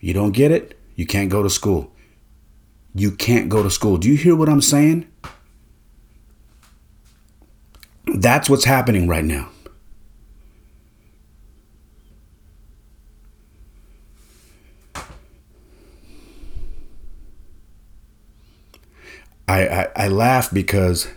You 0.00 0.12
don't 0.12 0.32
get 0.32 0.50
it, 0.50 0.78
you 0.94 1.06
can't 1.06 1.30
go 1.30 1.42
to 1.42 1.50
school. 1.50 1.92
You 2.94 3.12
can't 3.12 3.48
go 3.48 3.62
to 3.62 3.70
school. 3.70 3.98
Do 3.98 4.08
you 4.08 4.16
hear 4.16 4.34
what 4.34 4.48
I'm 4.48 4.62
saying? 4.62 5.10
That's 8.06 8.48
what's 8.48 8.64
happening 8.64 9.06
right 9.06 9.24
now. 9.24 9.50
I, 19.48 19.68
I, 19.68 19.88
I 19.96 20.08
laugh 20.08 20.52
because 20.52 21.08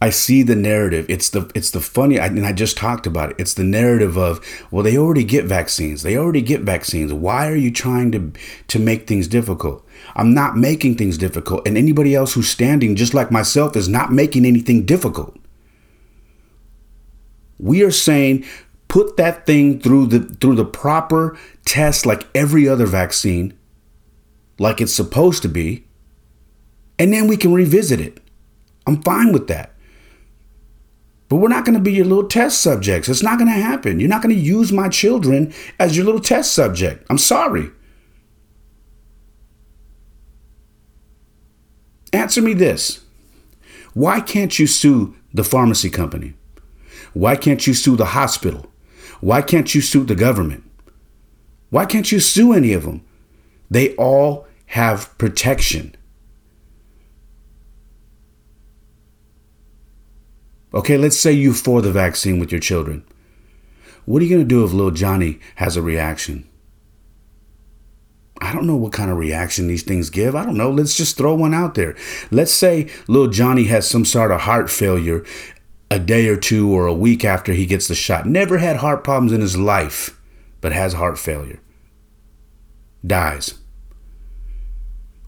I 0.00 0.10
see 0.10 0.42
the 0.42 0.54
narrative. 0.54 1.06
It's 1.08 1.30
the 1.30 1.50
it's 1.54 1.70
the 1.70 1.80
funny, 1.80 2.18
I, 2.18 2.26
and 2.26 2.46
I 2.46 2.52
just 2.52 2.76
talked 2.76 3.06
about 3.06 3.30
it. 3.30 3.36
It's 3.38 3.54
the 3.54 3.64
narrative 3.64 4.16
of 4.16 4.40
well, 4.70 4.82
they 4.82 4.96
already 4.96 5.24
get 5.24 5.44
vaccines. 5.44 6.02
They 6.02 6.16
already 6.16 6.42
get 6.42 6.62
vaccines. 6.62 7.12
Why 7.12 7.48
are 7.48 7.56
you 7.56 7.70
trying 7.70 8.12
to 8.12 8.32
to 8.68 8.78
make 8.78 9.06
things 9.06 9.28
difficult? 9.28 9.84
I'm 10.14 10.32
not 10.32 10.56
making 10.56 10.96
things 10.96 11.18
difficult, 11.18 11.66
and 11.66 11.76
anybody 11.76 12.14
else 12.14 12.34
who's 12.34 12.48
standing 12.48 12.96
just 12.96 13.12
like 13.12 13.30
myself 13.30 13.76
is 13.76 13.88
not 13.88 14.12
making 14.12 14.46
anything 14.46 14.86
difficult. 14.86 15.36
We 17.58 17.82
are 17.82 17.90
saying 17.90 18.44
Put 18.88 19.18
that 19.18 19.44
thing 19.44 19.80
through 19.80 20.06
the 20.06 20.20
through 20.20 20.54
the 20.54 20.64
proper 20.64 21.38
test 21.66 22.06
like 22.06 22.26
every 22.34 22.66
other 22.66 22.86
vaccine, 22.86 23.52
like 24.58 24.80
it's 24.80 24.94
supposed 24.94 25.42
to 25.42 25.48
be, 25.48 25.84
and 26.98 27.12
then 27.12 27.28
we 27.28 27.36
can 27.36 27.52
revisit 27.52 28.00
it. 28.00 28.20
I'm 28.86 29.02
fine 29.02 29.32
with 29.32 29.48
that. 29.48 29.74
But 31.28 31.36
we're 31.36 31.48
not 31.48 31.66
going 31.66 31.76
to 31.76 31.82
be 31.82 31.92
your 31.92 32.06
little 32.06 32.26
test 32.26 32.60
subjects. 32.60 33.08
It's 33.08 33.22
not 33.22 33.38
going 33.38 33.52
to 33.52 33.60
happen. 33.60 34.00
You're 34.00 34.08
not 34.08 34.22
going 34.22 34.34
to 34.34 34.40
use 34.40 34.72
my 34.72 34.88
children 34.88 35.52
as 35.78 35.96
your 35.96 36.06
little 36.06 36.20
test 36.22 36.54
subject. 36.54 37.06
I'm 37.10 37.18
sorry. 37.18 37.70
Answer 42.12 42.40
me 42.40 42.54
this 42.54 43.04
Why 43.92 44.20
can't 44.20 44.58
you 44.58 44.66
sue 44.66 45.14
the 45.34 45.44
pharmacy 45.44 45.90
company? 45.90 46.34
Why 47.12 47.36
can't 47.36 47.66
you 47.66 47.74
sue 47.74 47.96
the 47.96 48.06
hospital? 48.06 48.66
Why 49.20 49.42
can't 49.42 49.74
you 49.74 49.80
sue 49.80 50.04
the 50.04 50.14
government? 50.14 50.64
Why 51.70 51.84
can't 51.84 52.10
you 52.10 52.20
sue 52.20 52.54
any 52.54 52.72
of 52.72 52.84
them? 52.84 53.04
They 53.70 53.94
all 53.96 54.46
have 54.66 55.16
protection. 55.18 55.94
Okay, 60.74 60.98
let's 60.98 61.18
say 61.18 61.32
you 61.32 61.54
for 61.54 61.80
the 61.80 61.92
vaccine 61.92 62.38
with 62.38 62.52
your 62.52 62.60
children. 62.60 63.04
What 64.04 64.20
are 64.20 64.24
you 64.24 64.34
going 64.36 64.46
to 64.46 64.54
do 64.54 64.64
if 64.64 64.72
little 64.72 64.90
Johnny 64.90 65.38
has 65.56 65.76
a 65.76 65.82
reaction? 65.82 66.48
I 68.40 68.52
don't 68.52 68.66
know 68.66 68.76
what 68.76 68.92
kind 68.92 69.10
of 69.10 69.16
reaction 69.16 69.66
these 69.66 69.82
things 69.82 70.10
give. 70.10 70.36
I 70.36 70.44
don't 70.44 70.56
know. 70.56 70.70
Let's 70.70 70.96
just 70.96 71.16
throw 71.16 71.34
one 71.34 71.54
out 71.54 71.74
there. 71.74 71.96
Let's 72.30 72.52
say 72.52 72.88
little 73.08 73.28
Johnny 73.28 73.64
has 73.64 73.88
some 73.88 74.04
sort 74.04 74.30
of 74.30 74.42
heart 74.42 74.70
failure 74.70 75.24
a 75.90 75.98
day 75.98 76.28
or 76.28 76.36
two 76.36 76.70
or 76.70 76.86
a 76.86 76.94
week 76.94 77.24
after 77.24 77.52
he 77.52 77.66
gets 77.66 77.88
the 77.88 77.94
shot. 77.94 78.26
Never 78.26 78.58
had 78.58 78.76
heart 78.76 79.02
problems 79.02 79.32
in 79.32 79.40
his 79.40 79.56
life, 79.56 80.20
but 80.60 80.72
has 80.72 80.92
heart 80.92 81.18
failure. 81.18 81.60
Dies. 83.04 83.54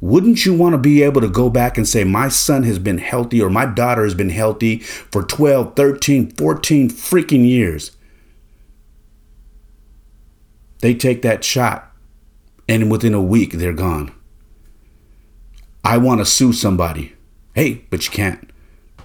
Wouldn't 0.01 0.47
you 0.47 0.55
want 0.55 0.73
to 0.73 0.79
be 0.79 1.03
able 1.03 1.21
to 1.21 1.29
go 1.29 1.51
back 1.51 1.77
and 1.77 1.87
say, 1.87 2.05
my 2.05 2.29
son 2.29 2.63
has 2.63 2.79
been 2.79 2.99
healthy 2.99 3.43
or 3.43 3.51
my 3.51 3.67
daughter 3.67 4.05
has 4.05 4.15
been 4.15 4.31
healthy 4.31 4.79
for 4.79 5.23
12, 5.23 5.77
13, 5.77 6.31
14 6.31 6.89
freaking 6.89 7.47
years? 7.47 7.91
They 10.81 10.95
take 10.95 11.21
that 11.23 11.45
shot, 11.45 11.93
and 12.67 12.91
within 12.91 13.13
a 13.13 13.21
week, 13.21 13.53
they're 13.53 13.75
gone. 13.75 14.13
I 15.85 15.99
want 15.99 16.21
to 16.21 16.25
sue 16.25 16.55
somebody. 16.55 17.15
Hey, 17.55 17.85
but 17.91 18.07
you 18.07 18.11
can't. 18.11 18.51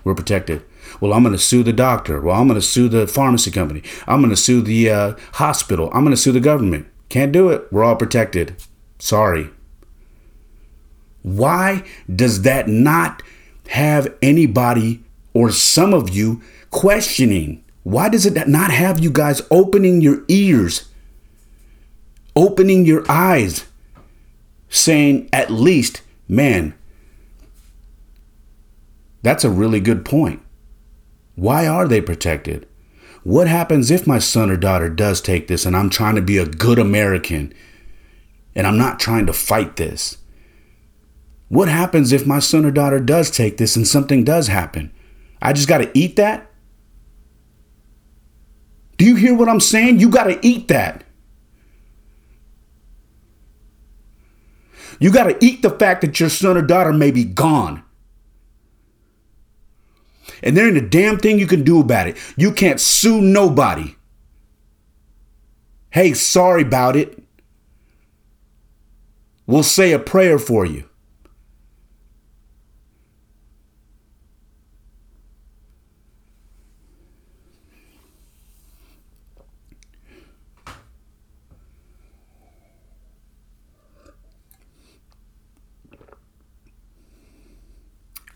We're 0.05 0.15
protected. 0.15 0.63
Well, 1.01 1.11
I'm 1.11 1.23
going 1.23 1.35
to 1.35 1.39
sue 1.39 1.63
the 1.63 1.73
doctor. 1.73 2.21
Well, 2.21 2.39
I'm 2.39 2.47
going 2.47 2.59
to 2.59 2.65
sue 2.65 2.87
the 2.87 3.07
pharmacy 3.07 3.51
company. 3.51 3.83
I'm 4.07 4.21
going 4.21 4.29
to 4.29 4.37
sue 4.37 4.61
the 4.61 4.89
uh, 4.89 5.15
hospital. 5.33 5.89
I'm 5.93 6.03
going 6.03 6.15
to 6.15 6.21
sue 6.21 6.31
the 6.31 6.39
government. 6.39 6.87
Can't 7.09 7.31
do 7.31 7.49
it. 7.49 7.67
We're 7.71 7.83
all 7.83 7.95
protected. 7.95 8.55
Sorry. 8.99 9.49
Why 11.25 11.83
does 12.07 12.43
that 12.43 12.67
not 12.67 13.23
have 13.69 14.15
anybody 14.21 15.03
or 15.33 15.49
some 15.49 15.91
of 15.91 16.09
you 16.09 16.43
questioning? 16.69 17.63
Why 17.81 18.09
does 18.09 18.27
it 18.27 18.47
not 18.47 18.69
have 18.69 18.99
you 18.99 19.09
guys 19.09 19.41
opening 19.49 20.01
your 20.01 20.23
ears, 20.27 20.87
opening 22.35 22.85
your 22.85 23.03
eyes, 23.09 23.65
saying, 24.69 25.27
at 25.33 25.49
least, 25.49 26.03
man, 26.27 26.75
that's 29.23 29.43
a 29.43 29.49
really 29.49 29.79
good 29.79 30.05
point. 30.05 30.43
Why 31.33 31.65
are 31.65 31.87
they 31.87 32.01
protected? 32.01 32.67
What 33.23 33.47
happens 33.47 33.89
if 33.89 34.05
my 34.05 34.19
son 34.19 34.51
or 34.51 34.57
daughter 34.57 34.89
does 34.89 35.21
take 35.21 35.47
this 35.47 35.65
and 35.65 35.75
I'm 35.75 35.89
trying 35.89 36.13
to 36.17 36.21
be 36.21 36.37
a 36.37 36.45
good 36.45 36.77
American 36.77 37.51
and 38.53 38.67
I'm 38.67 38.77
not 38.77 38.99
trying 38.99 39.25
to 39.25 39.33
fight 39.33 39.77
this? 39.77 40.19
What 41.47 41.67
happens 41.67 42.11
if 42.11 42.25
my 42.25 42.39
son 42.39 42.65
or 42.65 42.71
daughter 42.71 42.99
does 42.99 43.29
take 43.29 43.57
this 43.57 43.75
and 43.75 43.87
something 43.87 44.23
does 44.23 44.47
happen? 44.47 44.91
I 45.41 45.53
just 45.53 45.67
got 45.67 45.79
to 45.79 45.91
eat 45.97 46.15
that? 46.15 46.51
Do 48.97 49.05
you 49.05 49.15
hear 49.15 49.35
what 49.35 49.49
I'm 49.49 49.59
saying? 49.59 49.99
You 49.99 50.09
got 50.09 50.25
to 50.25 50.39
eat 50.45 50.69
that. 50.69 51.03
You 54.99 55.11
got 55.11 55.25
to 55.25 55.45
eat 55.45 55.61
the 55.61 55.69
fact 55.69 56.01
that 56.01 56.19
your 56.19 56.29
son 56.29 56.57
or 56.57 56.61
daughter 56.61 56.93
may 56.93 57.11
be 57.11 57.25
gone. 57.25 57.83
And 60.41 60.55
there 60.55 60.67
ain't 60.67 60.77
a 60.77 60.81
damn 60.81 61.17
thing 61.17 61.39
you 61.39 61.47
can 61.47 61.63
do 61.63 61.79
about 61.79 62.07
it. 62.07 62.17
You 62.37 62.51
can't 62.51 62.79
sue 62.79 63.21
nobody. 63.21 63.95
Hey, 65.89 66.13
sorry 66.13 66.61
about 66.61 66.95
it. 66.95 67.21
We'll 69.45 69.63
say 69.63 69.91
a 69.91 69.99
prayer 69.99 70.39
for 70.39 70.65
you. 70.65 70.89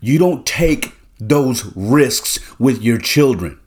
You 0.00 0.18
don't 0.18 0.46
take 0.46 0.94
those 1.18 1.64
risks 1.76 2.38
with 2.58 2.82
your 2.82 2.98
children. 2.98 3.60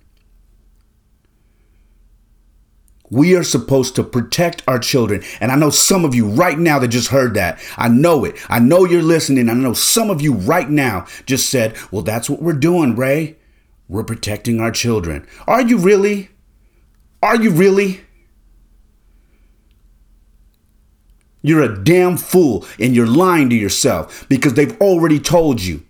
We 3.10 3.36
are 3.36 3.44
supposed 3.44 3.96
to 3.96 4.04
protect 4.04 4.64
our 4.68 4.80
children. 4.80 5.22
And 5.40 5.52
I 5.52 5.56
know 5.56 5.70
some 5.70 6.04
of 6.04 6.16
you 6.16 6.28
right 6.28 6.58
now 6.58 6.80
that 6.80 6.88
just 6.88 7.10
heard 7.10 7.36
that. 7.36 7.60
I 7.78 7.88
know 7.88 8.26
it. 8.26 8.36
I 8.50 8.58
know 8.58 8.86
you're 8.86 9.04
listening. 9.04 9.50
I 9.50 9.54
know 9.54 9.74
some 9.74 10.10
of 10.10 10.20
you 10.20 10.34
right 10.34 10.68
now 10.68 11.06
just 11.28 11.50
said, 11.52 11.78
well, 11.92 12.02
that's 12.02 12.28
what 12.28 12.42
we're 12.42 12.54
doing, 12.54 12.96
Ray. 12.96 13.36
We're 13.88 14.04
protecting 14.04 14.60
our 14.60 14.72
children. 14.72 15.28
Are 15.46 15.62
you 15.62 15.78
really? 15.78 16.30
Are 17.22 17.40
you 17.40 17.52
really? 17.52 18.02
You're 21.44 21.62
a 21.62 21.84
damn 21.84 22.18
fool 22.18 22.66
and 22.80 22.96
you're 22.96 23.06
lying 23.06 23.50
to 23.52 23.56
yourself 23.56 24.28
because 24.28 24.56
they've 24.56 24.80
already 24.82 25.20
told 25.20 25.62
you. 25.62 25.84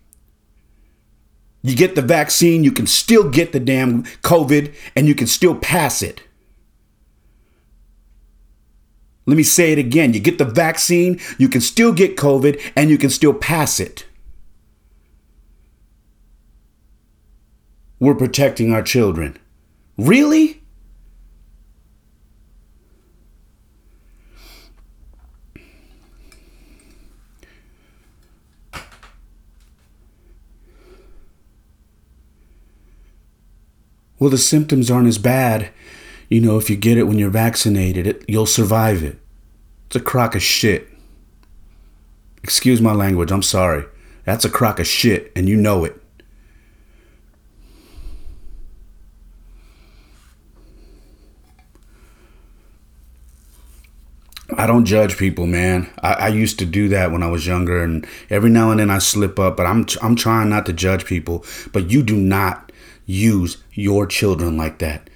You 1.66 1.74
get 1.74 1.94
the 1.94 2.02
vaccine, 2.02 2.62
you 2.62 2.70
can 2.70 2.86
still 2.86 3.30
get 3.30 3.52
the 3.52 3.58
damn 3.58 4.02
COVID 4.20 4.74
and 4.94 5.08
you 5.08 5.14
can 5.14 5.26
still 5.26 5.54
pass 5.54 6.02
it. 6.02 6.22
Let 9.24 9.38
me 9.38 9.44
say 9.44 9.72
it 9.72 9.78
again. 9.78 10.12
You 10.12 10.20
get 10.20 10.36
the 10.36 10.44
vaccine, 10.44 11.18
you 11.38 11.48
can 11.48 11.62
still 11.62 11.94
get 11.94 12.18
COVID 12.18 12.60
and 12.76 12.90
you 12.90 12.98
can 12.98 13.08
still 13.08 13.32
pass 13.32 13.80
it. 13.80 14.04
We're 17.98 18.14
protecting 18.14 18.70
our 18.70 18.82
children. 18.82 19.38
Really? 19.96 20.63
Well, 34.24 34.30
the 34.30 34.38
symptoms 34.38 34.90
aren't 34.90 35.06
as 35.06 35.18
bad. 35.18 35.68
You 36.30 36.40
know, 36.40 36.56
if 36.56 36.70
you 36.70 36.76
get 36.76 36.96
it 36.96 37.02
when 37.02 37.18
you're 37.18 37.28
vaccinated, 37.28 38.06
it, 38.06 38.24
you'll 38.26 38.46
survive 38.46 39.02
it. 39.02 39.18
It's 39.88 39.96
a 39.96 40.00
crock 40.00 40.34
of 40.34 40.42
shit. 40.42 40.88
Excuse 42.42 42.80
my 42.80 42.94
language, 42.94 43.30
I'm 43.30 43.42
sorry. 43.42 43.84
That's 44.24 44.46
a 44.46 44.48
crock 44.48 44.80
of 44.80 44.86
shit, 44.86 45.30
and 45.36 45.46
you 45.46 45.56
know 45.56 45.84
it. 45.84 46.00
I 54.56 54.66
don't 54.66 54.86
judge 54.86 55.18
people, 55.18 55.46
man. 55.46 55.90
I, 56.02 56.12
I, 56.14 56.28
used 56.28 56.58
to 56.60 56.64
do 56.64 56.88
that 56.88 57.12
when 57.12 57.22
I 57.22 57.26
was 57.26 57.46
younger, 57.46 57.82
and 57.82 58.06
every 58.30 58.48
now 58.48 58.70
and 58.70 58.80
then 58.80 58.88
I 58.88 58.98
slip 58.98 59.38
up. 59.38 59.58
But 59.58 59.66
I'm 59.66 59.84
I'm 60.00 60.16
trying 60.16 60.48
not 60.48 60.64
to 60.64 60.72
judge 60.72 61.04
people. 61.04 61.44
But 61.72 61.90
you 61.90 62.02
do 62.02 62.16
not 62.16 62.63
use 63.06 63.62
your 63.72 64.06
children 64.06 64.56
like 64.56 64.78
that. 64.78 65.10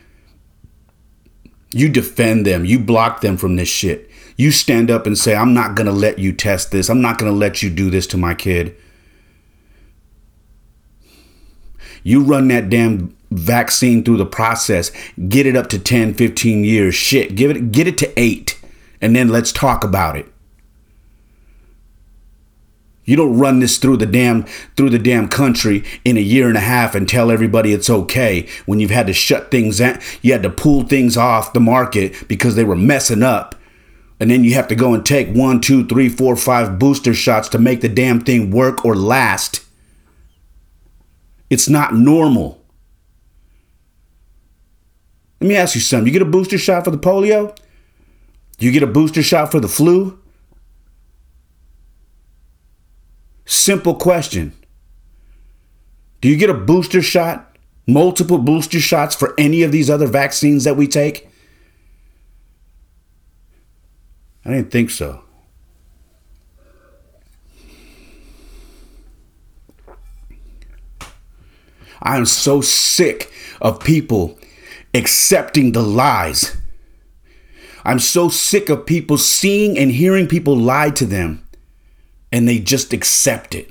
You 1.70 1.88
defend 1.88 2.46
them, 2.46 2.64
you 2.64 2.79
block 2.79 3.20
them 3.20 3.37
from 3.37 3.57
this 3.57 3.68
shit. 3.68 4.11
You 4.37 4.51
stand 4.51 4.90
up 4.90 5.07
and 5.07 5.18
say, 5.18 5.35
I'm 5.35 5.53
not 5.53 5.74
going 5.74 5.87
to 5.87 5.92
let 5.92 6.18
you 6.18 6.33
test 6.33 6.70
this. 6.70 6.88
I'm 6.88 7.01
not 7.01 7.18
going 7.18 7.31
to 7.31 7.37
let 7.37 7.62
you 7.62 7.70
do 7.70 7.90
this 7.90 8.07
to 8.09 8.16
my 8.16 8.35
kid. 8.35 8.77
You 12.05 12.22
run 12.22 12.48
that 12.48 12.70
damn 12.70 13.16
vaccine 13.31 14.05
through 14.05 14.16
the 14.16 14.27
process, 14.27 14.90
get 15.29 15.46
it 15.46 15.57
up 15.57 15.66
to 15.68 15.79
10, 15.79 16.14
15 16.14 16.64
years. 16.64 16.94
Shit, 16.94 17.35
give 17.35 17.51
it 17.51 17.72
get 17.72 17.87
it 17.87 17.98
to 17.98 18.18
8 18.18 18.59
and 19.01 19.14
then 19.14 19.29
let's 19.29 19.53
talk 19.53 19.85
about 19.85 20.16
it. 20.16 20.33
You 23.09 23.16
don't 23.16 23.38
run 23.38 23.61
this 23.61 23.79
through 23.79 23.97
the 23.97 24.07
damn 24.07 24.42
through 24.77 24.90
the 24.90 24.99
damn 24.99 25.29
country 25.29 25.83
in 26.05 26.18
a 26.18 26.21
year 26.21 26.47
and 26.47 26.59
a 26.59 26.61
half 26.61 26.94
and 26.94 27.09
tell 27.09 27.31
everybody 27.31 27.73
it's 27.73 27.88
okay 27.88 28.47
when 28.66 28.81
you've 28.81 28.90
had 28.90 29.07
to 29.07 29.14
shut 29.14 29.51
things 29.51 29.81
out. 29.81 30.03
You 30.21 30.33
had 30.33 30.42
to 30.42 30.51
pull 30.51 30.83
things 30.83 31.16
off 31.16 31.55
the 31.55 31.59
market 31.59 32.29
because 32.29 32.55
they 32.55 32.64
were 32.64 32.77
messing 32.77 33.23
up. 33.23 33.55
And 34.21 34.31
then 34.31 34.44
you 34.44 34.53
have 34.55 34.68
to 34.68 34.75
go 34.75 34.92
and 34.92 35.07
take 35.07 35.35
one, 35.35 35.62
two, 35.62 35.87
three, 35.87 36.11
four, 36.11 36.37
five 36.37 36.79
booster 36.79 37.14
shots 37.14 37.49
to 37.49 37.59
make 37.59 37.81
the 37.81 37.88
damn 37.88 38.21
thing 38.21 38.51
work 38.51 38.85
or 38.85 38.94
last. 38.94 39.64
It's 41.49 41.66
not 41.66 41.94
normal. 41.94 42.62
Let 45.40 45.49
me 45.49 45.57
ask 45.57 45.75
you 45.75 45.81
something. 45.81 46.07
You 46.07 46.12
get 46.12 46.21
a 46.21 46.31
booster 46.31 46.59
shot 46.59 46.85
for 46.85 46.90
the 46.90 46.99
polio? 46.99 47.57
You 48.59 48.71
get 48.71 48.83
a 48.83 48.87
booster 48.87 49.23
shot 49.23 49.51
for 49.51 49.61
the 49.61 49.68
flu? 49.68 50.17
Simple 53.48 53.94
question. 53.94 54.52
Do 56.20 56.28
you 56.28 56.37
get 56.37 56.50
a 56.50 56.54
booster 56.54 57.00
shot, 57.00 57.56
multiple 57.87 58.37
booster 58.37 58.78
shots 58.78 59.14
for 59.14 59.32
any 59.38 59.62
of 59.62 59.72
these 59.72 59.88
other 59.88 60.06
vaccines 60.06 60.64
that 60.64 60.76
we 60.76 60.87
take? 60.87 61.30
I 64.44 64.50
didn't 64.50 64.70
think 64.70 64.90
so. 64.90 65.22
I 72.02 72.18
am 72.18 72.26
so 72.26 72.61
sick 72.61 73.32
of 73.62 73.80
people 73.80 74.38
accepting 74.92 75.72
the 75.72 75.82
lies. 75.82 76.54
I'm 77.82 77.98
so 77.98 78.28
sick 78.28 78.68
of 78.68 78.84
people 78.84 79.16
seeing 79.16 79.78
and 79.78 79.90
hearing 79.90 80.28
people 80.28 80.54
lie 80.54 80.90
to 80.90 81.06
them 81.06 81.47
and 82.30 82.48
they 82.48 82.58
just 82.58 82.92
accept 82.92 83.54
it. 83.54 83.70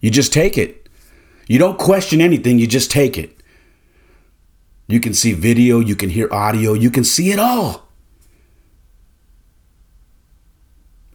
You 0.00 0.10
just 0.10 0.32
take 0.32 0.56
it. 0.56 0.88
You 1.48 1.58
don't 1.58 1.78
question 1.78 2.20
anything, 2.20 2.58
you 2.58 2.66
just 2.66 2.90
take 2.90 3.18
it. 3.18 3.36
You 4.88 5.00
can 5.00 5.14
see 5.14 5.32
video, 5.32 5.80
you 5.80 5.96
can 5.96 6.10
hear 6.10 6.32
audio, 6.32 6.74
you 6.74 6.90
can 6.90 7.04
see 7.04 7.32
it 7.32 7.38
all. 7.38 7.88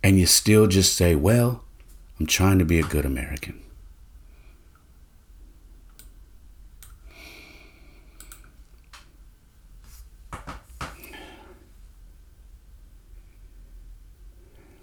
And 0.03 0.19
you 0.19 0.25
still 0.25 0.67
just 0.67 0.95
say, 0.95 1.15
well, 1.15 1.63
I'm 2.19 2.25
trying 2.25 2.59
to 2.59 2.65
be 2.65 2.79
a 2.79 2.83
good 2.83 3.05
American. 3.05 3.61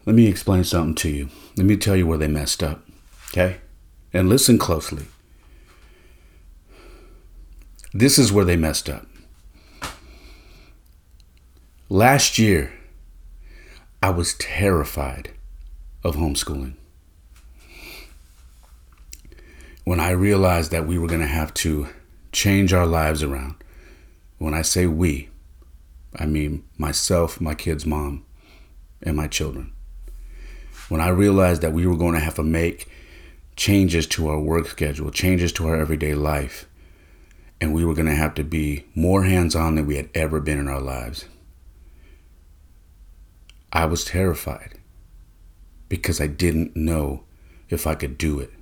Let 0.09 0.15
me 0.15 0.27
explain 0.27 0.65
something 0.65 0.95
to 0.95 1.11
you. 1.11 1.29
Let 1.59 1.67
me 1.67 1.77
tell 1.77 1.95
you 1.95 2.07
where 2.07 2.17
they 2.17 2.29
messed 2.29 2.63
up. 2.63 2.83
Okay? 3.29 3.59
And 4.11 4.27
listen 4.27 4.57
closely. 4.57 5.05
This 7.93 8.19
is 8.19 8.33
where 8.33 8.47
they 8.47 8.57
messed 8.57 8.89
up. 8.89 9.07
Last 11.91 12.39
year, 12.39 12.73
I 14.03 14.09
was 14.09 14.33
terrified 14.39 15.33
of 16.03 16.17
homeschooling. 16.17 16.77
When 19.85 20.01
I 20.01 20.13
realized 20.13 20.71
that 20.71 20.87
we 20.87 20.97
were 20.97 21.09
going 21.09 21.21
to 21.21 21.27
have 21.27 21.53
to 21.55 21.89
change 22.33 22.73
our 22.73 22.87
lives 22.87 23.23
around, 23.23 23.57
when 24.39 24.55
I 24.55 24.63
say 24.63 24.87
we, 24.87 25.29
I 26.19 26.25
mean 26.25 26.65
myself, 26.79 27.43
my 27.43 27.55
kid's 27.55 27.85
mom, 27.85 28.25
and 29.03 29.15
my 29.15 29.27
children 29.27 29.75
when 30.89 31.01
I 31.01 31.09
realized 31.09 31.63
that 31.63 31.73
we 31.73 31.87
were 31.87 31.97
going 31.97 32.15
to 32.15 32.21
have 32.21 32.37
to 32.37 32.43
make 32.43 32.89
changes 33.57 34.07
to 34.07 34.29
our 34.29 34.41
work 34.41 34.69
schedule, 34.69 35.11
changes 35.11 35.53
to 35.53 35.67
our 35.67 35.77
everyday 35.77 36.15
life, 36.15 36.69
and 37.61 37.75
we 37.75 37.85
were 37.85 37.95
going 37.95 38.07
to 38.07 38.15
have 38.15 38.35
to 38.35 38.45
be 38.45 38.85
more 38.95 39.25
hands 39.25 39.55
on 39.55 39.75
than 39.75 39.87
we 39.87 39.97
had 39.97 40.09
ever 40.15 40.41
been 40.41 40.59
in 40.59 40.69
our 40.69 40.81
lives, 40.81 41.27
I 43.73 43.85
was 43.85 44.05
terrified 44.05 44.79
because 45.89 46.21
I 46.21 46.27
didn't 46.27 46.77
know 46.77 47.25
if 47.69 47.87
I 47.87 47.95
could 47.95 48.17
do 48.17 48.41
it. 48.41 48.53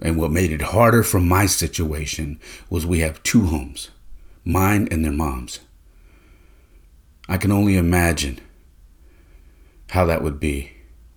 And 0.00 0.18
what 0.18 0.30
made 0.30 0.52
it 0.52 0.60
harder 0.60 1.02
for 1.02 1.20
my 1.20 1.46
situation 1.46 2.38
was 2.68 2.84
we 2.84 3.00
have 3.00 3.22
two 3.22 3.46
homes, 3.46 3.90
mine 4.44 4.86
and 4.90 5.04
their 5.04 5.12
mom's. 5.12 5.60
I 7.28 7.38
can 7.38 7.50
only 7.50 7.76
imagine 7.76 8.38
how 9.94 10.04
that 10.04 10.24
would 10.24 10.40
be 10.40 10.72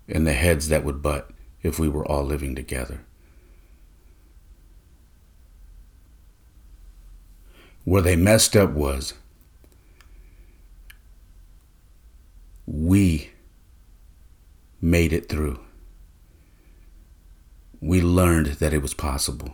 and 0.07 0.27
the 0.27 0.33
heads 0.33 0.69
that 0.69 0.83
would 0.83 1.01
butt 1.01 1.31
if 1.63 1.79
we 1.79 1.89
were 1.89 2.05
all 2.05 2.23
living 2.23 2.53
together. 2.53 3.03
Where 7.85 8.03
they 8.03 8.15
messed 8.15 8.55
up 8.55 8.69
was 8.69 9.15
we 12.67 13.31
made 14.79 15.11
it 15.11 15.27
through. 15.27 15.59
We 17.81 17.99
learned 17.99 18.57
that 18.59 18.75
it 18.75 18.83
was 18.83 18.93
possible. 18.93 19.53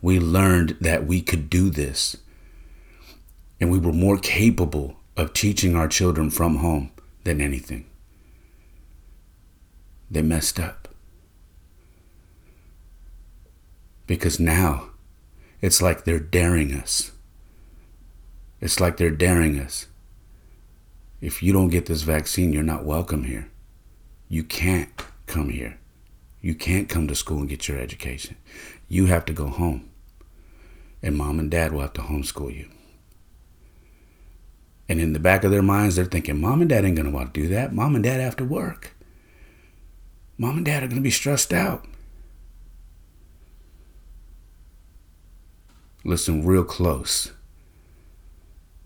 We 0.00 0.18
learned 0.18 0.78
that 0.80 1.06
we 1.06 1.20
could 1.20 1.50
do 1.50 1.68
this. 1.68 2.16
And 3.60 3.70
we 3.70 3.78
were 3.78 3.92
more 3.92 4.16
capable 4.16 4.96
of 5.14 5.34
teaching 5.34 5.76
our 5.76 5.88
children 5.88 6.30
from 6.30 6.56
home 6.56 6.90
than 7.24 7.42
anything. 7.42 7.84
They 10.10 10.22
messed 10.22 10.58
up. 10.58 10.88
Because 14.06 14.40
now 14.40 14.90
it's 15.60 15.82
like 15.82 16.04
they're 16.04 16.18
daring 16.18 16.72
us. 16.72 17.12
It's 18.60 18.80
like 18.80 18.96
they're 18.96 19.10
daring 19.10 19.58
us. 19.58 19.86
If 21.20 21.42
you 21.42 21.52
don't 21.52 21.68
get 21.68 21.86
this 21.86 22.02
vaccine, 22.02 22.52
you're 22.52 22.62
not 22.62 22.84
welcome 22.84 23.24
here. 23.24 23.50
You 24.28 24.44
can't 24.44 24.90
come 25.26 25.50
here. 25.50 25.78
You 26.40 26.54
can't 26.54 26.88
come 26.88 27.08
to 27.08 27.14
school 27.14 27.40
and 27.40 27.48
get 27.48 27.68
your 27.68 27.78
education. 27.78 28.36
You 28.88 29.06
have 29.06 29.24
to 29.26 29.32
go 29.32 29.48
home. 29.48 29.90
And 31.02 31.16
mom 31.16 31.38
and 31.38 31.50
dad 31.50 31.72
will 31.72 31.80
have 31.80 31.92
to 31.94 32.02
homeschool 32.02 32.54
you. 32.54 32.68
And 34.88 35.00
in 35.00 35.12
the 35.12 35.20
back 35.20 35.44
of 35.44 35.50
their 35.50 35.62
minds, 35.62 35.96
they're 35.96 36.06
thinking, 36.06 36.40
Mom 36.40 36.62
and 36.62 36.70
Dad 36.70 36.84
ain't 36.84 36.96
going 36.96 37.06
to 37.06 37.12
want 37.12 37.34
to 37.34 37.40
do 37.40 37.48
that. 37.48 37.74
Mom 37.74 37.94
and 37.94 38.02
Dad 38.02 38.20
have 38.20 38.36
to 38.36 38.44
work. 38.44 38.94
Mom 40.38 40.58
and 40.58 40.64
Dad 40.64 40.84
are 40.84 40.86
going 40.86 40.96
to 40.96 41.02
be 41.02 41.10
stressed 41.10 41.52
out. 41.52 41.84
Listen 46.04 46.46
real 46.46 46.64
close. 46.64 47.32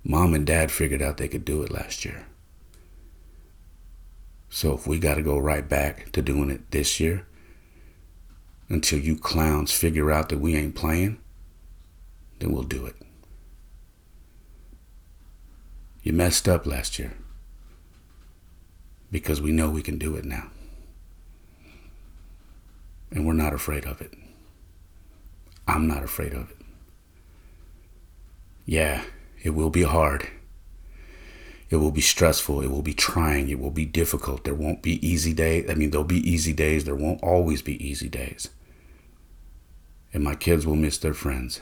Mom 0.02 0.32
and 0.34 0.46
Dad 0.46 0.72
figured 0.72 1.02
out 1.02 1.18
they 1.18 1.28
could 1.28 1.44
do 1.44 1.62
it 1.62 1.70
last 1.70 2.06
year. 2.06 2.26
So 4.48 4.74
if 4.74 4.86
we 4.86 4.98
got 4.98 5.14
to 5.16 5.22
go 5.22 5.38
right 5.38 5.68
back 5.68 6.10
to 6.12 6.22
doing 6.22 6.50
it 6.50 6.70
this 6.70 6.98
year, 6.98 7.26
until 8.68 8.98
you 8.98 9.16
clowns 9.16 9.72
figure 9.72 10.10
out 10.10 10.30
that 10.30 10.40
we 10.40 10.56
ain't 10.56 10.74
playing, 10.74 11.18
then 12.38 12.52
we'll 12.52 12.62
do 12.62 12.86
it. 12.86 12.96
You 16.02 16.14
messed 16.14 16.48
up 16.48 16.66
last 16.66 16.98
year 16.98 17.12
because 19.10 19.40
we 19.40 19.52
know 19.52 19.70
we 19.70 19.82
can 19.82 19.98
do 19.98 20.16
it 20.16 20.24
now. 20.24 20.51
And 23.12 23.26
we're 23.26 23.34
not 23.34 23.52
afraid 23.52 23.84
of 23.84 24.00
it. 24.00 24.14
I'm 25.68 25.86
not 25.86 26.02
afraid 26.02 26.32
of 26.32 26.50
it. 26.50 26.56
Yeah, 28.64 29.04
it 29.42 29.50
will 29.50 29.70
be 29.70 29.82
hard. 29.82 30.28
It 31.68 31.76
will 31.76 31.90
be 31.90 32.00
stressful. 32.00 32.60
It 32.60 32.70
will 32.70 32.82
be 32.82 32.94
trying. 32.94 33.48
It 33.48 33.58
will 33.58 33.70
be 33.70 33.86
difficult. 33.86 34.44
There 34.44 34.54
won't 34.54 34.82
be 34.82 35.06
easy 35.06 35.32
days. 35.32 35.70
I 35.70 35.74
mean, 35.74 35.90
there'll 35.90 36.04
be 36.04 36.28
easy 36.28 36.52
days. 36.52 36.84
There 36.84 36.94
won't 36.94 37.22
always 37.22 37.62
be 37.62 37.82
easy 37.86 38.08
days. 38.08 38.50
And 40.12 40.22
my 40.22 40.34
kids 40.34 40.66
will 40.66 40.76
miss 40.76 40.98
their 40.98 41.14
friends. 41.14 41.60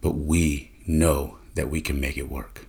But 0.00 0.16
we 0.16 0.72
know 0.86 1.38
that 1.54 1.70
we 1.70 1.80
can 1.80 2.00
make 2.00 2.16
it 2.16 2.28
work. 2.28 2.66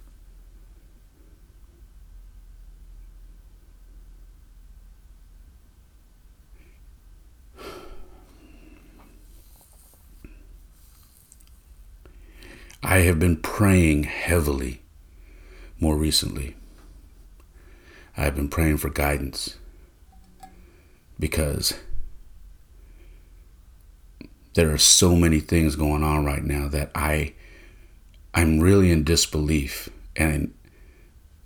I 12.88 13.00
have 13.00 13.18
been 13.18 13.38
praying 13.38 14.04
heavily 14.04 14.84
more 15.80 15.98
recently. 15.98 16.56
I 18.16 18.26
have 18.26 18.36
been 18.36 18.48
praying 18.48 18.78
for 18.78 18.92
guidance 18.92 19.58
because 21.20 21.74
there 24.54 24.72
are 24.72 24.78
so 24.78 25.16
many 25.16 25.40
things 25.40 25.76
going 25.76 26.04
on 26.04 26.26
right 26.26 26.44
now 26.44 26.68
that 26.68 26.92
I 26.94 27.34
I'm 28.36 28.60
really 28.60 28.92
in 28.92 29.04
disbelief. 29.04 29.90
And 30.16 30.54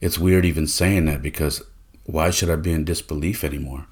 it's 0.01 0.19
weird 0.19 0.43
even 0.43 0.67
saying 0.67 1.05
that 1.05 1.21
because 1.21 1.63
why 2.03 2.31
should 2.31 2.49
I 2.49 2.57
be 2.57 2.73
in 2.73 2.83
disbelief 2.83 3.45
anymore? 3.45 3.87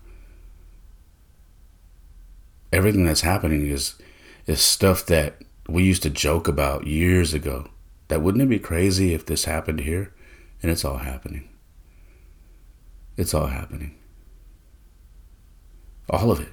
Everything 2.73 3.05
that's 3.05 3.21
happening 3.21 3.67
is 3.67 3.95
is 4.47 4.59
stuff 4.59 5.05
that 5.05 5.43
we 5.67 5.83
used 5.83 6.03
to 6.03 6.09
joke 6.09 6.47
about 6.47 6.87
years 6.87 7.33
ago. 7.33 7.69
That 8.07 8.21
wouldn't 8.21 8.43
it 8.43 8.49
be 8.49 8.59
crazy 8.59 9.13
if 9.13 9.25
this 9.25 9.45
happened 9.45 9.81
here? 9.81 10.13
And 10.61 10.71
it's 10.71 10.85
all 10.85 10.97
happening. 10.97 11.49
It's 13.17 13.33
all 13.33 13.47
happening. 13.47 13.97
All 16.09 16.31
of 16.31 16.39
it. 16.39 16.49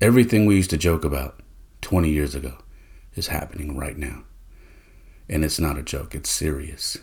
Everything 0.00 0.46
we 0.46 0.56
used 0.56 0.70
to 0.70 0.76
joke 0.76 1.04
about 1.04 1.40
20 1.80 2.10
years 2.10 2.34
ago 2.34 2.58
is 3.14 3.28
happening 3.28 3.76
right 3.76 3.96
now. 3.96 4.24
And 5.28 5.44
it's 5.44 5.58
not 5.58 5.78
a 5.78 5.82
joke, 5.82 6.14
it's 6.14 6.30
serious. 6.30 6.98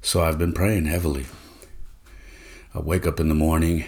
So 0.00 0.22
I've 0.22 0.38
been 0.38 0.52
praying 0.52 0.86
heavily. 0.86 1.26
I 2.74 2.80
wake 2.80 3.06
up 3.06 3.20
in 3.20 3.28
the 3.28 3.34
morning 3.34 3.84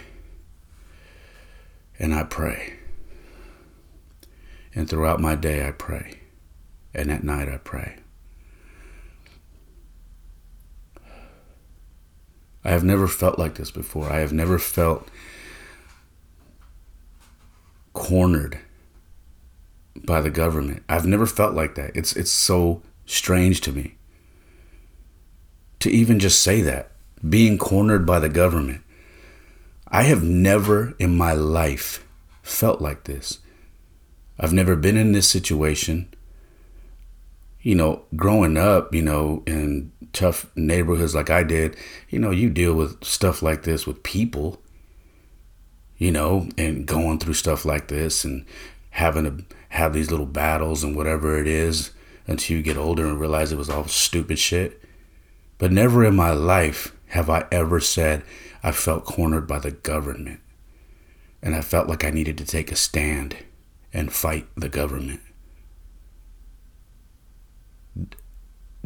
and 1.98 2.14
I 2.14 2.24
pray. 2.24 2.74
And 4.74 4.88
throughout 4.88 5.20
my 5.20 5.34
day, 5.36 5.66
I 5.66 5.70
pray. 5.70 6.20
And 6.92 7.10
at 7.10 7.24
night, 7.24 7.48
I 7.48 7.58
pray. 7.58 7.96
I 12.64 12.70
have 12.70 12.84
never 12.84 13.06
felt 13.06 13.38
like 13.38 13.54
this 13.54 13.70
before. 13.70 14.10
I 14.10 14.18
have 14.18 14.32
never 14.32 14.58
felt 14.58 15.08
cornered 17.92 18.58
by 20.04 20.20
the 20.20 20.30
government. 20.30 20.82
I've 20.88 21.06
never 21.06 21.26
felt 21.26 21.54
like 21.54 21.74
that. 21.74 21.94
It's 21.94 22.16
it's 22.16 22.30
so 22.30 22.82
strange 23.06 23.60
to 23.62 23.72
me 23.72 23.96
to 25.80 25.90
even 25.90 26.18
just 26.18 26.40
say 26.42 26.62
that, 26.62 26.92
being 27.28 27.58
cornered 27.58 28.04
by 28.06 28.18
the 28.18 28.28
government. 28.28 28.82
I 29.88 30.02
have 30.04 30.22
never 30.22 30.94
in 30.98 31.16
my 31.16 31.32
life 31.32 32.04
felt 32.42 32.80
like 32.80 33.04
this. 33.04 33.38
I've 34.38 34.52
never 34.52 34.76
been 34.76 34.96
in 34.96 35.12
this 35.12 35.28
situation. 35.28 36.12
You 37.60 37.74
know, 37.76 38.02
growing 38.14 38.56
up, 38.56 38.94
you 38.94 39.02
know, 39.02 39.42
in 39.46 39.92
tough 40.12 40.46
neighborhoods 40.54 41.14
like 41.14 41.30
I 41.30 41.42
did, 41.42 41.76
you 42.10 42.18
know, 42.18 42.30
you 42.30 42.50
deal 42.50 42.74
with 42.74 43.02
stuff 43.04 43.42
like 43.42 43.62
this 43.62 43.86
with 43.86 44.02
people, 44.02 44.60
you 45.96 46.10
know, 46.10 46.48
and 46.58 46.86
going 46.86 47.18
through 47.18 47.34
stuff 47.34 47.64
like 47.64 47.88
this 47.88 48.24
and 48.24 48.44
having 48.90 49.24
to 49.24 49.44
have 49.70 49.92
these 49.92 50.10
little 50.10 50.26
battles 50.26 50.84
and 50.84 50.94
whatever 50.94 51.38
it 51.38 51.46
is 51.46 51.90
until 52.26 52.56
you 52.56 52.62
get 52.62 52.76
older 52.76 53.06
and 53.06 53.18
realize 53.20 53.50
it 53.50 53.58
was 53.58 53.70
all 53.70 53.86
stupid 53.86 54.38
shit. 54.38 54.82
But 55.58 55.72
never 55.72 56.04
in 56.04 56.16
my 56.16 56.32
life 56.32 56.94
have 57.08 57.30
I 57.30 57.46
ever 57.50 57.80
said 57.80 58.22
I 58.62 58.72
felt 58.72 59.04
cornered 59.04 59.46
by 59.46 59.58
the 59.58 59.70
government 59.70 60.40
and 61.42 61.54
I 61.54 61.60
felt 61.60 61.88
like 61.88 62.04
I 62.04 62.10
needed 62.10 62.38
to 62.38 62.44
take 62.44 62.72
a 62.72 62.76
stand 62.76 63.36
and 63.92 64.12
fight 64.12 64.46
the 64.56 64.68
government. 64.68 65.20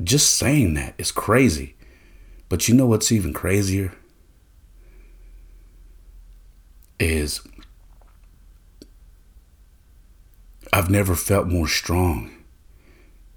Just 0.02 0.34
saying 0.34 0.74
that 0.74 0.94
is 0.98 1.12
crazy. 1.12 1.76
But 2.48 2.68
you 2.68 2.74
know 2.74 2.86
what's 2.86 3.12
even 3.12 3.32
crazier? 3.32 3.92
Is 6.98 7.40
I've 10.72 10.90
never 10.90 11.14
felt 11.14 11.46
more 11.46 11.68
strong 11.68 12.30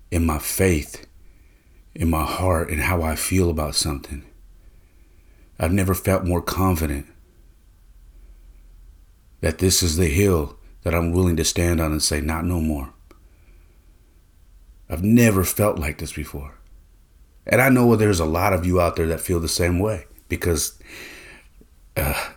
in 0.09 0.25
my 0.25 0.39
faith 0.39 1.05
in 1.93 2.09
my 2.09 2.23
heart 2.23 2.69
and 2.69 2.81
how 2.81 3.01
I 3.01 3.15
feel 3.15 3.49
about 3.49 3.75
something. 3.75 4.23
I've 5.61 5.71
never 5.71 5.93
felt 5.93 6.25
more 6.25 6.41
confident 6.41 7.05
that 9.41 9.59
this 9.59 9.83
is 9.83 9.95
the 9.95 10.07
hill 10.07 10.57
that 10.81 10.95
I'm 10.95 11.11
willing 11.11 11.37
to 11.37 11.45
stand 11.45 11.79
on 11.79 11.91
and 11.91 12.01
say, 12.01 12.19
not 12.19 12.45
no 12.45 12.59
more. 12.59 12.93
I've 14.89 15.03
never 15.03 15.43
felt 15.43 15.77
like 15.77 15.99
this 15.99 16.13
before. 16.13 16.55
And 17.45 17.61
I 17.61 17.69
know 17.69 17.95
there's 17.95 18.19
a 18.19 18.25
lot 18.25 18.53
of 18.53 18.65
you 18.65 18.81
out 18.81 18.95
there 18.95 19.05
that 19.07 19.21
feel 19.21 19.39
the 19.39 19.47
same 19.47 19.77
way 19.77 20.05
because 20.29 20.79
uh, 21.95 22.29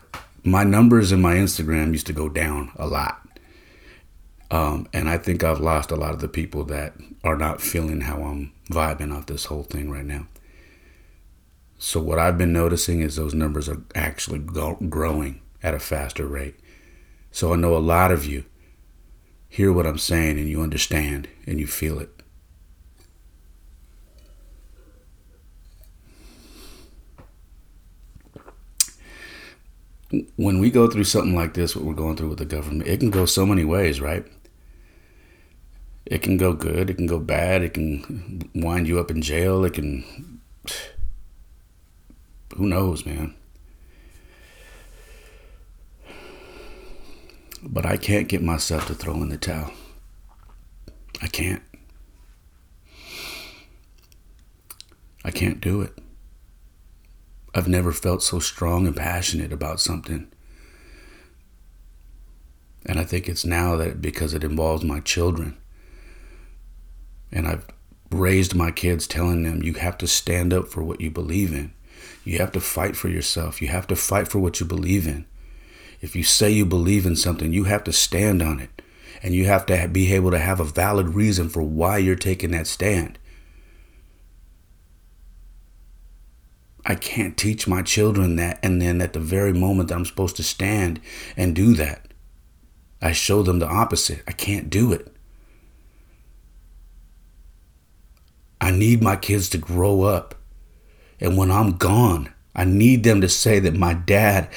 my 0.44 0.62
numbers 0.62 1.10
in 1.10 1.22
my 1.22 1.36
Instagram 1.36 1.92
used 1.92 2.06
to 2.08 2.12
go 2.12 2.28
down 2.28 2.72
a 2.76 2.86
lot. 2.86 3.26
Um, 4.50 4.86
and 4.92 5.08
I 5.08 5.16
think 5.16 5.42
I've 5.42 5.60
lost 5.60 5.90
a 5.90 5.96
lot 5.96 6.12
of 6.12 6.20
the 6.20 6.28
people 6.28 6.64
that 6.64 6.92
are 7.24 7.36
not 7.36 7.62
feeling 7.62 8.02
how 8.02 8.22
I'm 8.22 8.52
vibing 8.70 9.16
off 9.16 9.26
this 9.26 9.46
whole 9.46 9.62
thing 9.62 9.90
right 9.90 10.04
now. 10.04 10.26
So, 11.78 12.00
what 12.00 12.18
I've 12.18 12.38
been 12.38 12.52
noticing 12.52 13.00
is 13.00 13.16
those 13.16 13.34
numbers 13.34 13.68
are 13.68 13.82
actually 13.94 14.38
growing 14.38 15.42
at 15.62 15.74
a 15.74 15.78
faster 15.78 16.26
rate. 16.26 16.56
So, 17.30 17.52
I 17.52 17.56
know 17.56 17.76
a 17.76 17.78
lot 17.78 18.10
of 18.10 18.24
you 18.24 18.44
hear 19.48 19.72
what 19.72 19.86
I'm 19.86 19.98
saying 19.98 20.38
and 20.38 20.48
you 20.48 20.62
understand 20.62 21.28
and 21.46 21.60
you 21.60 21.66
feel 21.66 22.00
it. 22.00 22.10
When 30.36 30.60
we 30.60 30.70
go 30.70 30.88
through 30.88 31.04
something 31.04 31.34
like 31.34 31.54
this, 31.54 31.74
what 31.74 31.84
we're 31.84 31.94
going 31.94 32.16
through 32.16 32.28
with 32.28 32.38
the 32.38 32.44
government, 32.44 32.88
it 32.88 33.00
can 33.00 33.10
go 33.10 33.26
so 33.26 33.44
many 33.44 33.64
ways, 33.64 34.00
right? 34.00 34.24
it 36.06 36.22
can 36.22 36.36
go 36.36 36.52
good, 36.52 36.90
it 36.90 36.94
can 36.94 37.06
go 37.06 37.18
bad, 37.18 37.62
it 37.62 37.74
can 37.74 38.50
wind 38.54 38.86
you 38.86 38.98
up 39.00 39.10
in 39.10 39.22
jail, 39.22 39.64
it 39.64 39.74
can. 39.74 40.40
Who 42.56 42.66
knows, 42.66 43.04
man? 43.04 43.34
But 47.62 47.86
I 47.86 47.96
can't 47.96 48.28
get 48.28 48.42
myself 48.42 48.86
to 48.86 48.94
throw 48.94 49.14
in 49.14 49.28
the 49.28 49.38
towel. 49.38 49.72
I 51.22 51.26
can't. 51.26 51.62
I 55.24 55.30
can't 55.30 55.60
do 55.60 55.80
it. 55.80 55.98
I've 57.54 57.68
never 57.68 57.92
felt 57.92 58.22
so 58.22 58.40
strong 58.40 58.86
and 58.86 58.94
passionate 58.94 59.52
about 59.52 59.80
something. 59.80 60.30
And 62.84 62.98
I 62.98 63.04
think 63.04 63.28
it's 63.28 63.44
now 63.44 63.76
that 63.76 64.02
because 64.02 64.34
it 64.34 64.44
involves 64.44 64.84
my 64.84 65.00
children 65.00 65.56
and 67.32 67.48
I've 67.48 67.66
raised 68.10 68.54
my 68.54 68.70
kids 68.70 69.06
telling 69.06 69.42
them 69.42 69.62
you 69.62 69.74
have 69.74 69.98
to 69.98 70.06
stand 70.06 70.52
up 70.52 70.68
for 70.68 70.82
what 70.82 71.00
you 71.00 71.10
believe 71.10 71.52
in. 71.52 71.72
You 72.24 72.38
have 72.38 72.52
to 72.52 72.60
fight 72.60 72.96
for 72.96 73.08
yourself. 73.08 73.60
You 73.60 73.68
have 73.68 73.86
to 73.88 73.96
fight 73.96 74.28
for 74.28 74.38
what 74.38 74.60
you 74.60 74.66
believe 74.66 75.06
in. 75.06 75.26
If 76.00 76.14
you 76.14 76.22
say 76.22 76.50
you 76.50 76.66
believe 76.66 77.06
in 77.06 77.16
something, 77.16 77.52
you 77.52 77.64
have 77.64 77.84
to 77.84 77.92
stand 77.92 78.42
on 78.42 78.60
it. 78.60 78.82
And 79.22 79.34
you 79.34 79.46
have 79.46 79.64
to 79.66 79.88
be 79.88 80.12
able 80.12 80.30
to 80.32 80.38
have 80.38 80.60
a 80.60 80.64
valid 80.64 81.08
reason 81.10 81.48
for 81.48 81.62
why 81.62 81.98
you're 81.98 82.16
taking 82.16 82.50
that 82.50 82.66
stand. 82.66 83.18
I 86.86 86.94
can't 86.94 87.36
teach 87.36 87.66
my 87.66 87.80
children 87.82 88.36
that 88.36 88.58
and 88.62 88.82
then 88.82 89.00
at 89.00 89.14
the 89.14 89.20
very 89.20 89.54
moment 89.54 89.88
that 89.88 89.94
I'm 89.94 90.04
supposed 90.04 90.36
to 90.36 90.42
stand 90.42 91.00
and 91.36 91.56
do 91.56 91.72
that, 91.74 92.12
I 93.00 93.12
show 93.12 93.42
them 93.42 93.58
the 93.58 93.66
opposite. 93.66 94.22
I 94.26 94.32
can't 94.32 94.68
do 94.68 94.92
it. 94.92 95.14
I 98.60 98.70
need 98.70 99.02
my 99.02 99.16
kids 99.16 99.48
to 99.50 99.58
grow 99.58 100.02
up. 100.02 100.34
And 101.24 101.38
when 101.38 101.50
I'm 101.50 101.78
gone, 101.78 102.30
I 102.54 102.66
need 102.66 103.02
them 103.02 103.22
to 103.22 103.30
say 103.30 103.58
that 103.58 103.74
my 103.74 103.94
dad 103.94 104.50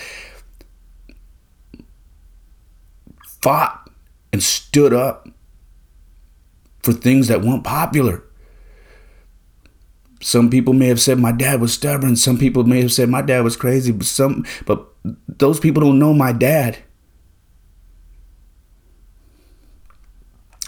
fought 3.41 3.89
and 4.34 4.43
stood 4.43 4.91
up 4.93 5.30
for 6.84 6.91
things 6.91 7.30
that 7.30 7.41
weren't 7.41 7.63
popular. 7.63 8.22
Some 10.22 10.49
people 10.49 10.74
may 10.74 10.88
have 10.88 10.99
said 10.99 11.20
my 11.20 11.32
dad 11.32 11.61
was 11.61 11.74
stubborn. 11.74 12.18
Some 12.18 12.38
people 12.38 12.65
may 12.65 12.82
have 12.82 12.91
said 12.91 13.07
my 13.07 13.22
dad 13.22 13.45
was 13.45 13.55
crazy. 13.55 13.93
But 13.93 14.05
some, 14.05 14.45
but 14.65 14.86
those 15.30 15.61
people 15.61 15.82
don't 15.82 15.99
know 15.99 16.13
my 16.13 16.34
dad. 16.34 16.80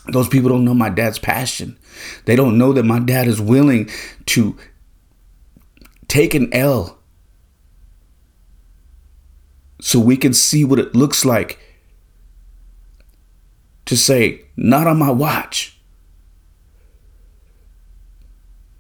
Those 0.08 0.30
people 0.30 0.48
don't 0.48 0.64
know 0.64 0.74
my 0.74 0.90
dad's 0.90 1.20
passion. 1.20 1.78
They 2.24 2.38
don't 2.38 2.58
know 2.58 2.72
that 2.72 2.84
my 2.84 3.00
dad 3.00 3.28
is 3.28 3.42
willing 3.42 3.90
to 4.28 4.56
take 6.10 6.34
an 6.34 6.54
L 6.54 6.98
so 9.80 10.00
we 10.00 10.18
can 10.18 10.34
see 10.34 10.66
what 10.66 10.80
it 10.80 10.94
looks 10.94 11.24
like 11.24 11.58
to 13.86 13.96
say, 13.96 14.42
not 14.58 14.88
on 14.88 15.00
my 15.00 15.10
watch. 15.10 15.80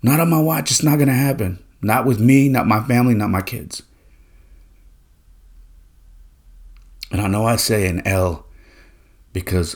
Not 0.03 0.19
on 0.19 0.30
my 0.30 0.39
watch. 0.39 0.71
It's 0.71 0.84
not 0.84 0.97
going 0.97 1.07
to 1.07 1.13
happen. 1.13 1.63
Not 1.82 2.05
with 2.05 2.19
me, 2.19 2.49
not 2.49 2.67
my 2.67 2.84
family, 2.84 3.13
not 3.13 3.30
my 3.30 3.41
kids. 3.41 3.82
And 7.11 7.21
I 7.21 7.27
know 7.27 7.45
I 7.45 7.55
say 7.55 7.88
an 7.88 8.05
L 8.05 8.45
because 9.34 9.75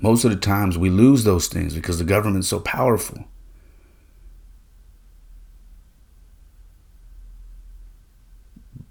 most 0.00 0.24
of 0.24 0.30
the 0.30 0.36
times 0.36 0.76
we 0.76 0.90
lose 0.90 1.24
those 1.24 1.48
things 1.48 1.74
because 1.74 1.98
the 1.98 2.04
government's 2.04 2.48
so 2.48 2.60
powerful. 2.60 3.24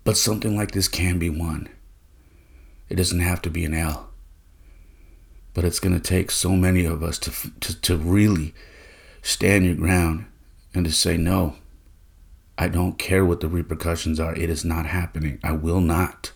But 0.04 0.18
something 0.18 0.56
like 0.56 0.72
this 0.72 0.88
can 0.88 1.18
be 1.18 1.30
won. 1.30 1.70
It 2.89 2.95
doesn't 2.95 3.22
have 3.22 3.41
to 3.43 3.49
be 3.49 3.66
an 3.66 3.74
L. 3.74 4.10
But 5.54 5.66
it's 5.66 5.80
going 5.80 5.95
to 5.95 6.01
take 6.01 6.30
so 6.30 6.51
many 6.51 6.84
of 6.86 7.01
us 7.01 7.18
to, 7.20 7.32
to, 7.62 7.82
to 7.82 7.97
really 7.97 8.54
stand 9.22 9.66
your 9.66 9.76
ground 9.76 10.26
and 10.74 10.86
to 10.86 10.91
say, 10.91 11.16
no, 11.16 11.56
I 12.58 12.68
don't 12.68 12.99
care 12.99 13.24
what 13.24 13.39
the 13.39 13.47
repercussions 13.47 14.20
are. 14.20 14.36
It 14.36 14.49
is 14.49 14.66
not 14.66 14.86
happening. 14.86 15.39
I 15.43 15.54
will 15.54 15.80
not. 15.80 16.33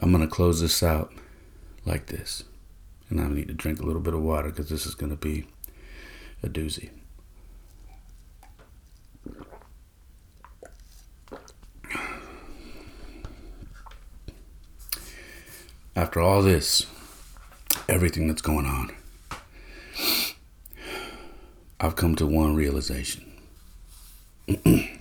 I'm 0.00 0.10
going 0.10 0.22
to 0.22 0.28
close 0.34 0.60
this 0.60 0.82
out 0.82 1.12
like 1.84 2.06
this. 2.06 2.44
And 3.10 3.20
I 3.20 3.28
need 3.28 3.48
to 3.48 3.54
drink 3.54 3.80
a 3.80 3.82
little 3.84 4.00
bit 4.00 4.14
of 4.14 4.22
water 4.22 4.48
because 4.48 4.68
this 4.68 4.86
is 4.86 4.94
going 4.94 5.10
to 5.10 5.16
be 5.16 5.46
a 6.42 6.48
doozy. 6.48 6.90
After 15.94 16.20
all 16.20 16.40
this, 16.40 16.86
everything 17.88 18.26
that's 18.26 18.40
going 18.40 18.64
on, 18.64 18.92
I've 21.78 21.96
come 21.96 22.14
to 22.16 22.26
one 22.26 22.54
realization. 22.54 23.26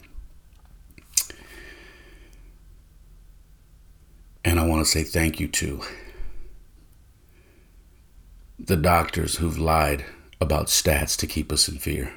And 4.49 4.59
I 4.59 4.65
want 4.65 4.78
say 4.89 5.03
thank 5.03 5.39
you 5.39 5.47
to 5.47 5.81
the 8.57 8.75
doctors 8.75 9.37
who've 9.37 9.57
lied 9.57 10.03
about 10.41 10.65
stats 10.67 11.15
to 11.17 11.27
keep 11.27 11.51
us 11.51 11.69
in 11.69 11.77
fear. 11.77 12.11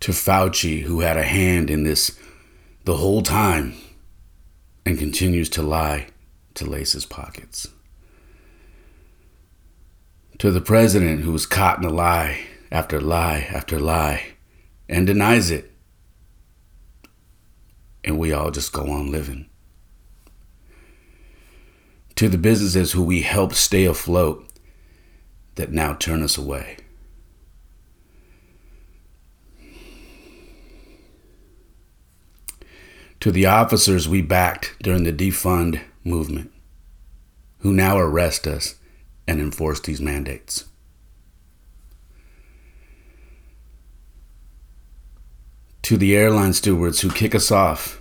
To 0.00 0.12
Fauci, 0.12 0.82
who 0.82 1.00
had 1.00 1.16
a 1.16 1.22
hand 1.22 1.70
in 1.70 1.84
this 1.84 2.18
the 2.84 2.96
whole 2.96 3.22
time 3.22 3.74
and 4.84 4.98
continues 4.98 5.48
to 5.50 5.62
lie 5.62 6.08
to 6.54 6.64
lace 6.64 6.92
his 6.92 7.06
pockets. 7.06 7.68
To 10.38 10.50
the 10.50 10.60
president, 10.60 11.20
who 11.22 11.32
was 11.32 11.46
caught 11.46 11.78
in 11.78 11.84
a 11.84 11.90
lie 11.90 12.40
after 12.70 13.00
lie 13.00 13.48
after 13.52 13.78
lie 13.78 14.34
and 14.88 15.06
denies 15.06 15.50
it 15.50 15.72
and 18.06 18.18
we 18.18 18.32
all 18.32 18.52
just 18.52 18.72
go 18.72 18.88
on 18.88 19.10
living. 19.10 19.50
To 22.14 22.28
the 22.28 22.38
businesses 22.38 22.92
who 22.92 23.02
we 23.02 23.22
helped 23.22 23.56
stay 23.56 23.84
afloat 23.84 24.48
that 25.56 25.72
now 25.72 25.94
turn 25.94 26.22
us 26.22 26.38
away. 26.38 26.78
To 33.20 33.32
the 33.32 33.46
officers 33.46 34.08
we 34.08 34.22
backed 34.22 34.76
during 34.80 35.02
the 35.02 35.12
defund 35.12 35.80
movement, 36.04 36.52
who 37.58 37.72
now 37.72 37.98
arrest 37.98 38.46
us 38.46 38.76
and 39.26 39.40
enforce 39.40 39.80
these 39.80 40.00
mandates. 40.00 40.64
To 45.86 45.96
the 45.96 46.16
airline 46.16 46.52
stewards 46.52 47.02
who 47.02 47.08
kick 47.08 47.32
us 47.32 47.52
off 47.52 48.00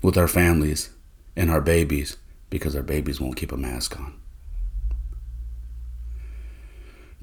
with 0.00 0.16
our 0.16 0.26
families 0.26 0.88
and 1.36 1.50
our 1.50 1.60
babies 1.60 2.16
because 2.48 2.74
our 2.74 2.82
babies 2.82 3.20
won't 3.20 3.36
keep 3.36 3.52
a 3.52 3.56
mask 3.58 4.00
on. 4.00 4.18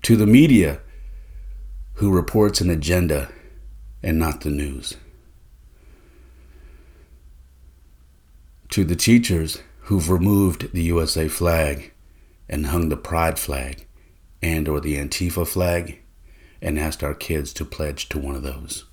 To 0.03 0.16
the 0.16 0.28
media 0.28 0.82
who 1.93 2.11
reports 2.11 2.61
an 2.61 2.70
agenda 2.70 3.30
and 4.03 4.20
not 4.20 4.41
the 4.41 4.51
news. 4.51 4.95
To 8.70 8.84
the 8.84 8.95
teachers 8.95 9.59
who've 9.86 10.11
removed 10.11 10.72
the 10.72 10.84
USA 10.84 11.28
flag 11.28 11.91
and 12.47 12.68
hung 12.68 12.89
the 12.89 12.95
pride 12.95 13.39
flag 13.39 13.88
and 14.39 14.68
or 14.68 14.80
the 14.80 14.97
Antifa 14.97 15.47
flag 15.47 16.03
and 16.64 16.80
asked 16.80 17.03
our 17.03 17.14
kids 17.14 17.53
to 17.53 17.66
pledge 17.66 18.07
to 18.07 18.18
one 18.18 18.36
of 18.36 18.41
those. 18.41 18.86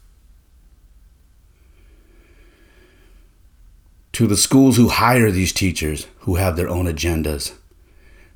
To 4.14 4.26
the 4.26 4.36
schools 4.36 4.76
who 4.76 4.88
hire 4.88 5.30
these 5.30 5.52
teachers 5.52 6.08
who 6.20 6.34
have 6.34 6.56
their 6.56 6.68
own 6.68 6.86
agendas, 6.86 7.52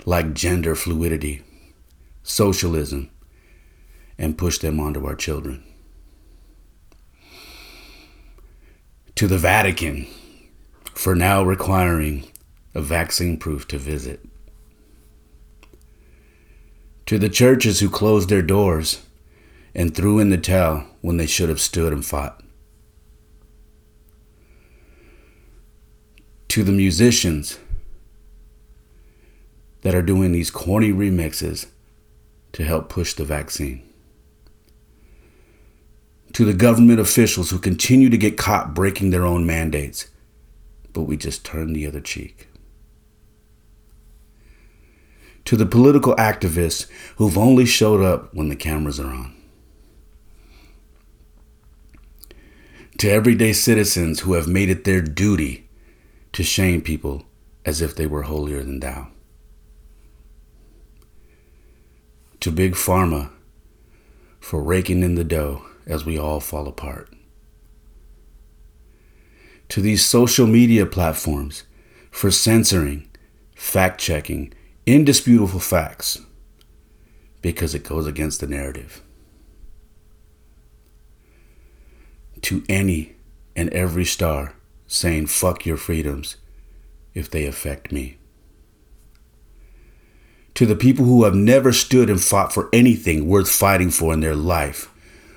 like 0.07 0.35
gender 0.35 0.77
fluidity, 0.77 1.43
socialism, 2.23 3.11
and 4.17 4.39
push 4.39 4.59
them 4.59 4.79
onto 4.79 5.05
our 5.05 5.17
children. 5.17 5.65
To 9.17 9.27
the 9.27 9.39
Vatican 9.39 10.07
for 10.95 11.17
now 11.17 11.43
requiring 11.43 12.25
a 12.73 12.81
vaccine 12.81 13.37
proof 13.37 13.67
to 13.69 13.79
visit. 13.79 14.25
To 17.07 17.19
the 17.19 17.29
churches 17.29 17.81
who 17.81 17.91
closed 17.91 18.29
their 18.29 18.43
doors 18.43 19.03
and 19.75 19.95
threw 19.95 20.19
in 20.19 20.31
the 20.31 20.39
towel 20.39 20.87
when 21.01 21.17
they 21.17 21.27
should 21.27 21.49
have 21.49 21.61
stood 21.61 21.93
and 21.93 22.05
fought. 22.05 22.43
To 26.49 26.63
the 26.63 26.73
musicians 26.73 27.59
that 29.83 29.95
are 29.95 30.03
doing 30.03 30.33
these 30.33 30.51
corny 30.51 30.93
remixes 30.93 31.67
to 32.53 32.65
help 32.65 32.89
push 32.89 33.15
the 33.15 33.25
vaccine. 33.25 33.83
To 36.35 36.45
the 36.45 36.55
government 36.55 37.01
officials 37.01 37.51
who 37.51 37.59
continue 37.59 38.09
to 38.09 38.17
get 38.17 38.39
caught 38.39 38.75
breaking 38.75 39.11
their 39.11 39.27
own 39.27 39.45
mandates, 39.45 40.09
but 40.93 41.03
we 41.03 41.17
just 41.17 41.45
turn 41.45 41.73
the 41.73 41.87
other 41.87 42.01
cheek. 42.01 42.49
To 45.47 45.57
the 45.57 45.67
political 45.67 46.15
activists 46.17 46.89
who've 47.17 47.37
only 47.37 47.67
showed 47.67 48.03
up 48.03 48.33
when 48.33 48.49
the 48.49 48.57
cameras 48.57 48.99
are 48.99 49.13
on. 49.13 49.35
To 52.99 53.11
everyday 53.11 53.53
citizens 53.53 54.21
who 54.21 54.35
have 54.35 54.47
made 54.47 54.71
it 54.71 54.85
their 54.85 55.01
duty 55.01 55.69
to 56.33 56.43
shame 56.43 56.81
people 56.81 57.25
as 57.65 57.81
if 57.81 57.95
they 57.95 58.07
were 58.07 58.23
holier 58.23 58.63
than 58.63 58.81
thou. 58.81 59.09
To 62.41 62.51
Big 62.51 62.75
Pharma 62.75 63.31
for 64.39 64.63
raking 64.63 65.03
in 65.03 65.15
the 65.15 65.25
dough 65.25 65.65
as 65.87 66.05
we 66.05 66.19
all 66.19 66.41
fall 66.41 66.69
apart. 66.69 67.13
To 69.71 69.81
these 69.81 70.05
social 70.05 70.47
media 70.47 70.85
platforms 70.85 71.65
for 72.11 72.31
censoring, 72.31 73.09
fact 73.57 74.01
checking, 74.01 74.53
indisputable 74.87 75.59
facts 75.59 76.21
because 77.41 77.75
it 77.75 77.83
goes 77.83 78.07
against 78.07 78.41
the 78.41 78.47
narrative. 78.47 79.03
To 82.45 82.63
any 82.69 83.17
and 83.57 83.71
every 83.71 84.05
star 84.05 84.55
saying, 84.87 85.27
fuck 85.27 85.65
your 85.65 85.77
freedoms 85.77 86.37
if 87.15 87.31
they 87.31 87.47
affect 87.47 87.91
me. 87.91 88.19
To 90.55 90.67
the 90.67 90.77
people 90.77 91.05
who 91.05 91.25
have 91.25 91.35
never 91.35 91.73
stood 91.73 92.09
and 92.09 92.21
fought 92.21 92.53
for 92.53 92.69
anything 92.73 93.27
worth 93.27 93.51
fighting 93.51 93.91
for 93.91 94.13
in 94.13 94.21
their 94.21 94.37
life, 94.37 94.91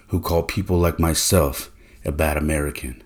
who 0.10 0.20
call 0.20 0.43
people 0.43 0.78
like 0.78 0.99
myself 0.99 1.72
a 2.05 2.12
bad 2.12 2.38
American, 2.38 3.01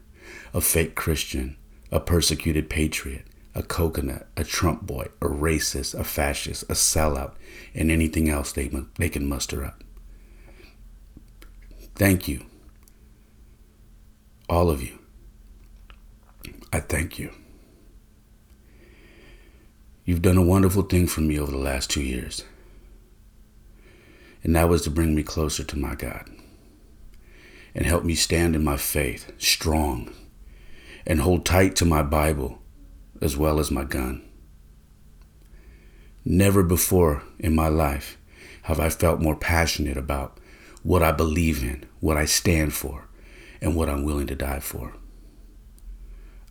a 0.53 0.61
fake 0.61 0.95
Christian, 0.95 1.55
a 1.91 1.99
persecuted 1.99 2.69
patriot, 2.69 3.25
a 3.53 3.63
coconut, 3.63 4.27
a 4.35 4.43
Trump 4.43 4.83
boy, 4.83 5.07
a 5.21 5.25
racist, 5.25 5.97
a 5.97 6.03
fascist, 6.03 6.63
a 6.63 6.73
sellout, 6.73 7.33
and 7.73 7.91
anything 7.91 8.29
else 8.29 8.51
they, 8.51 8.71
they 8.97 9.09
can 9.09 9.27
muster 9.27 9.63
up. 9.63 9.83
Thank 11.95 12.27
you 12.27 12.45
all 14.51 14.69
of 14.69 14.83
you. 14.83 14.99
I 16.73 16.81
thank 16.81 17.17
you. 17.17 17.31
You've 20.03 20.21
done 20.21 20.35
a 20.35 20.43
wonderful 20.43 20.83
thing 20.83 21.07
for 21.07 21.21
me 21.21 21.39
over 21.39 21.53
the 21.53 21.57
last 21.57 21.89
two 21.89 22.03
years. 22.03 22.43
And 24.43 24.53
that 24.57 24.67
was 24.67 24.81
to 24.81 24.89
bring 24.89 25.15
me 25.15 25.23
closer 25.23 25.63
to 25.63 25.79
my 25.79 25.95
God 25.95 26.29
and 27.73 27.85
help 27.85 28.03
me 28.03 28.13
stand 28.13 28.53
in 28.53 28.63
my 28.63 28.75
faith 28.75 29.31
strong 29.37 30.13
and 31.07 31.21
hold 31.21 31.45
tight 31.45 31.77
to 31.77 31.85
my 31.85 32.03
Bible 32.03 32.61
as 33.21 33.37
well 33.37 33.57
as 33.57 33.71
my 33.71 33.85
gun. 33.85 34.21
Never 36.25 36.61
before 36.61 37.23
in 37.39 37.55
my 37.55 37.69
life 37.69 38.17
have 38.63 38.81
I 38.81 38.89
felt 38.89 39.21
more 39.21 39.35
passionate 39.37 39.95
about 39.95 40.41
what 40.83 41.01
I 41.01 41.13
believe 41.13 41.63
in, 41.63 41.85
what 42.01 42.17
I 42.17 42.25
stand 42.25 42.73
for, 42.73 43.07
and 43.61 43.75
what 43.75 43.89
I'm 43.89 44.03
willing 44.03 44.27
to 44.27 44.35
die 44.35 44.59
for. 44.59 44.93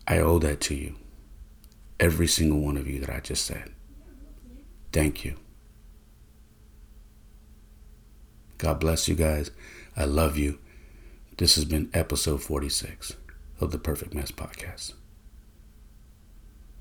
I 0.07 0.19
owe 0.19 0.39
that 0.39 0.61
to 0.63 0.75
you, 0.75 0.97
every 1.99 2.27
single 2.27 2.61
one 2.61 2.77
of 2.77 2.87
you 2.87 3.01
that 3.01 3.11
I 3.11 3.21
just 3.21 3.45
said. 3.45 3.71
Thank 4.93 5.25
you. 5.25 5.37
God 8.59 8.81
bless 8.81 9.09
you 9.09 9.15
guys. 9.15 9.51
I 9.97 10.05
love 10.05 10.37
you. 10.37 10.59
This 11.39 11.55
has 11.55 11.65
been 11.65 11.89
episode 11.95 12.43
46 12.43 13.17
of 13.61 13.71
the 13.71 13.79
Perfect 13.79 14.13
Mess 14.15 14.31
Podcast. 14.31 14.93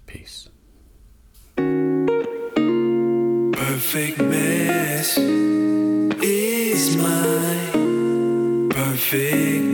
Peace. 0.06 0.50
Perfect 3.54 4.20
mess 4.20 5.18
is 6.22 6.98
my 6.98 7.70
perfect 8.70 9.69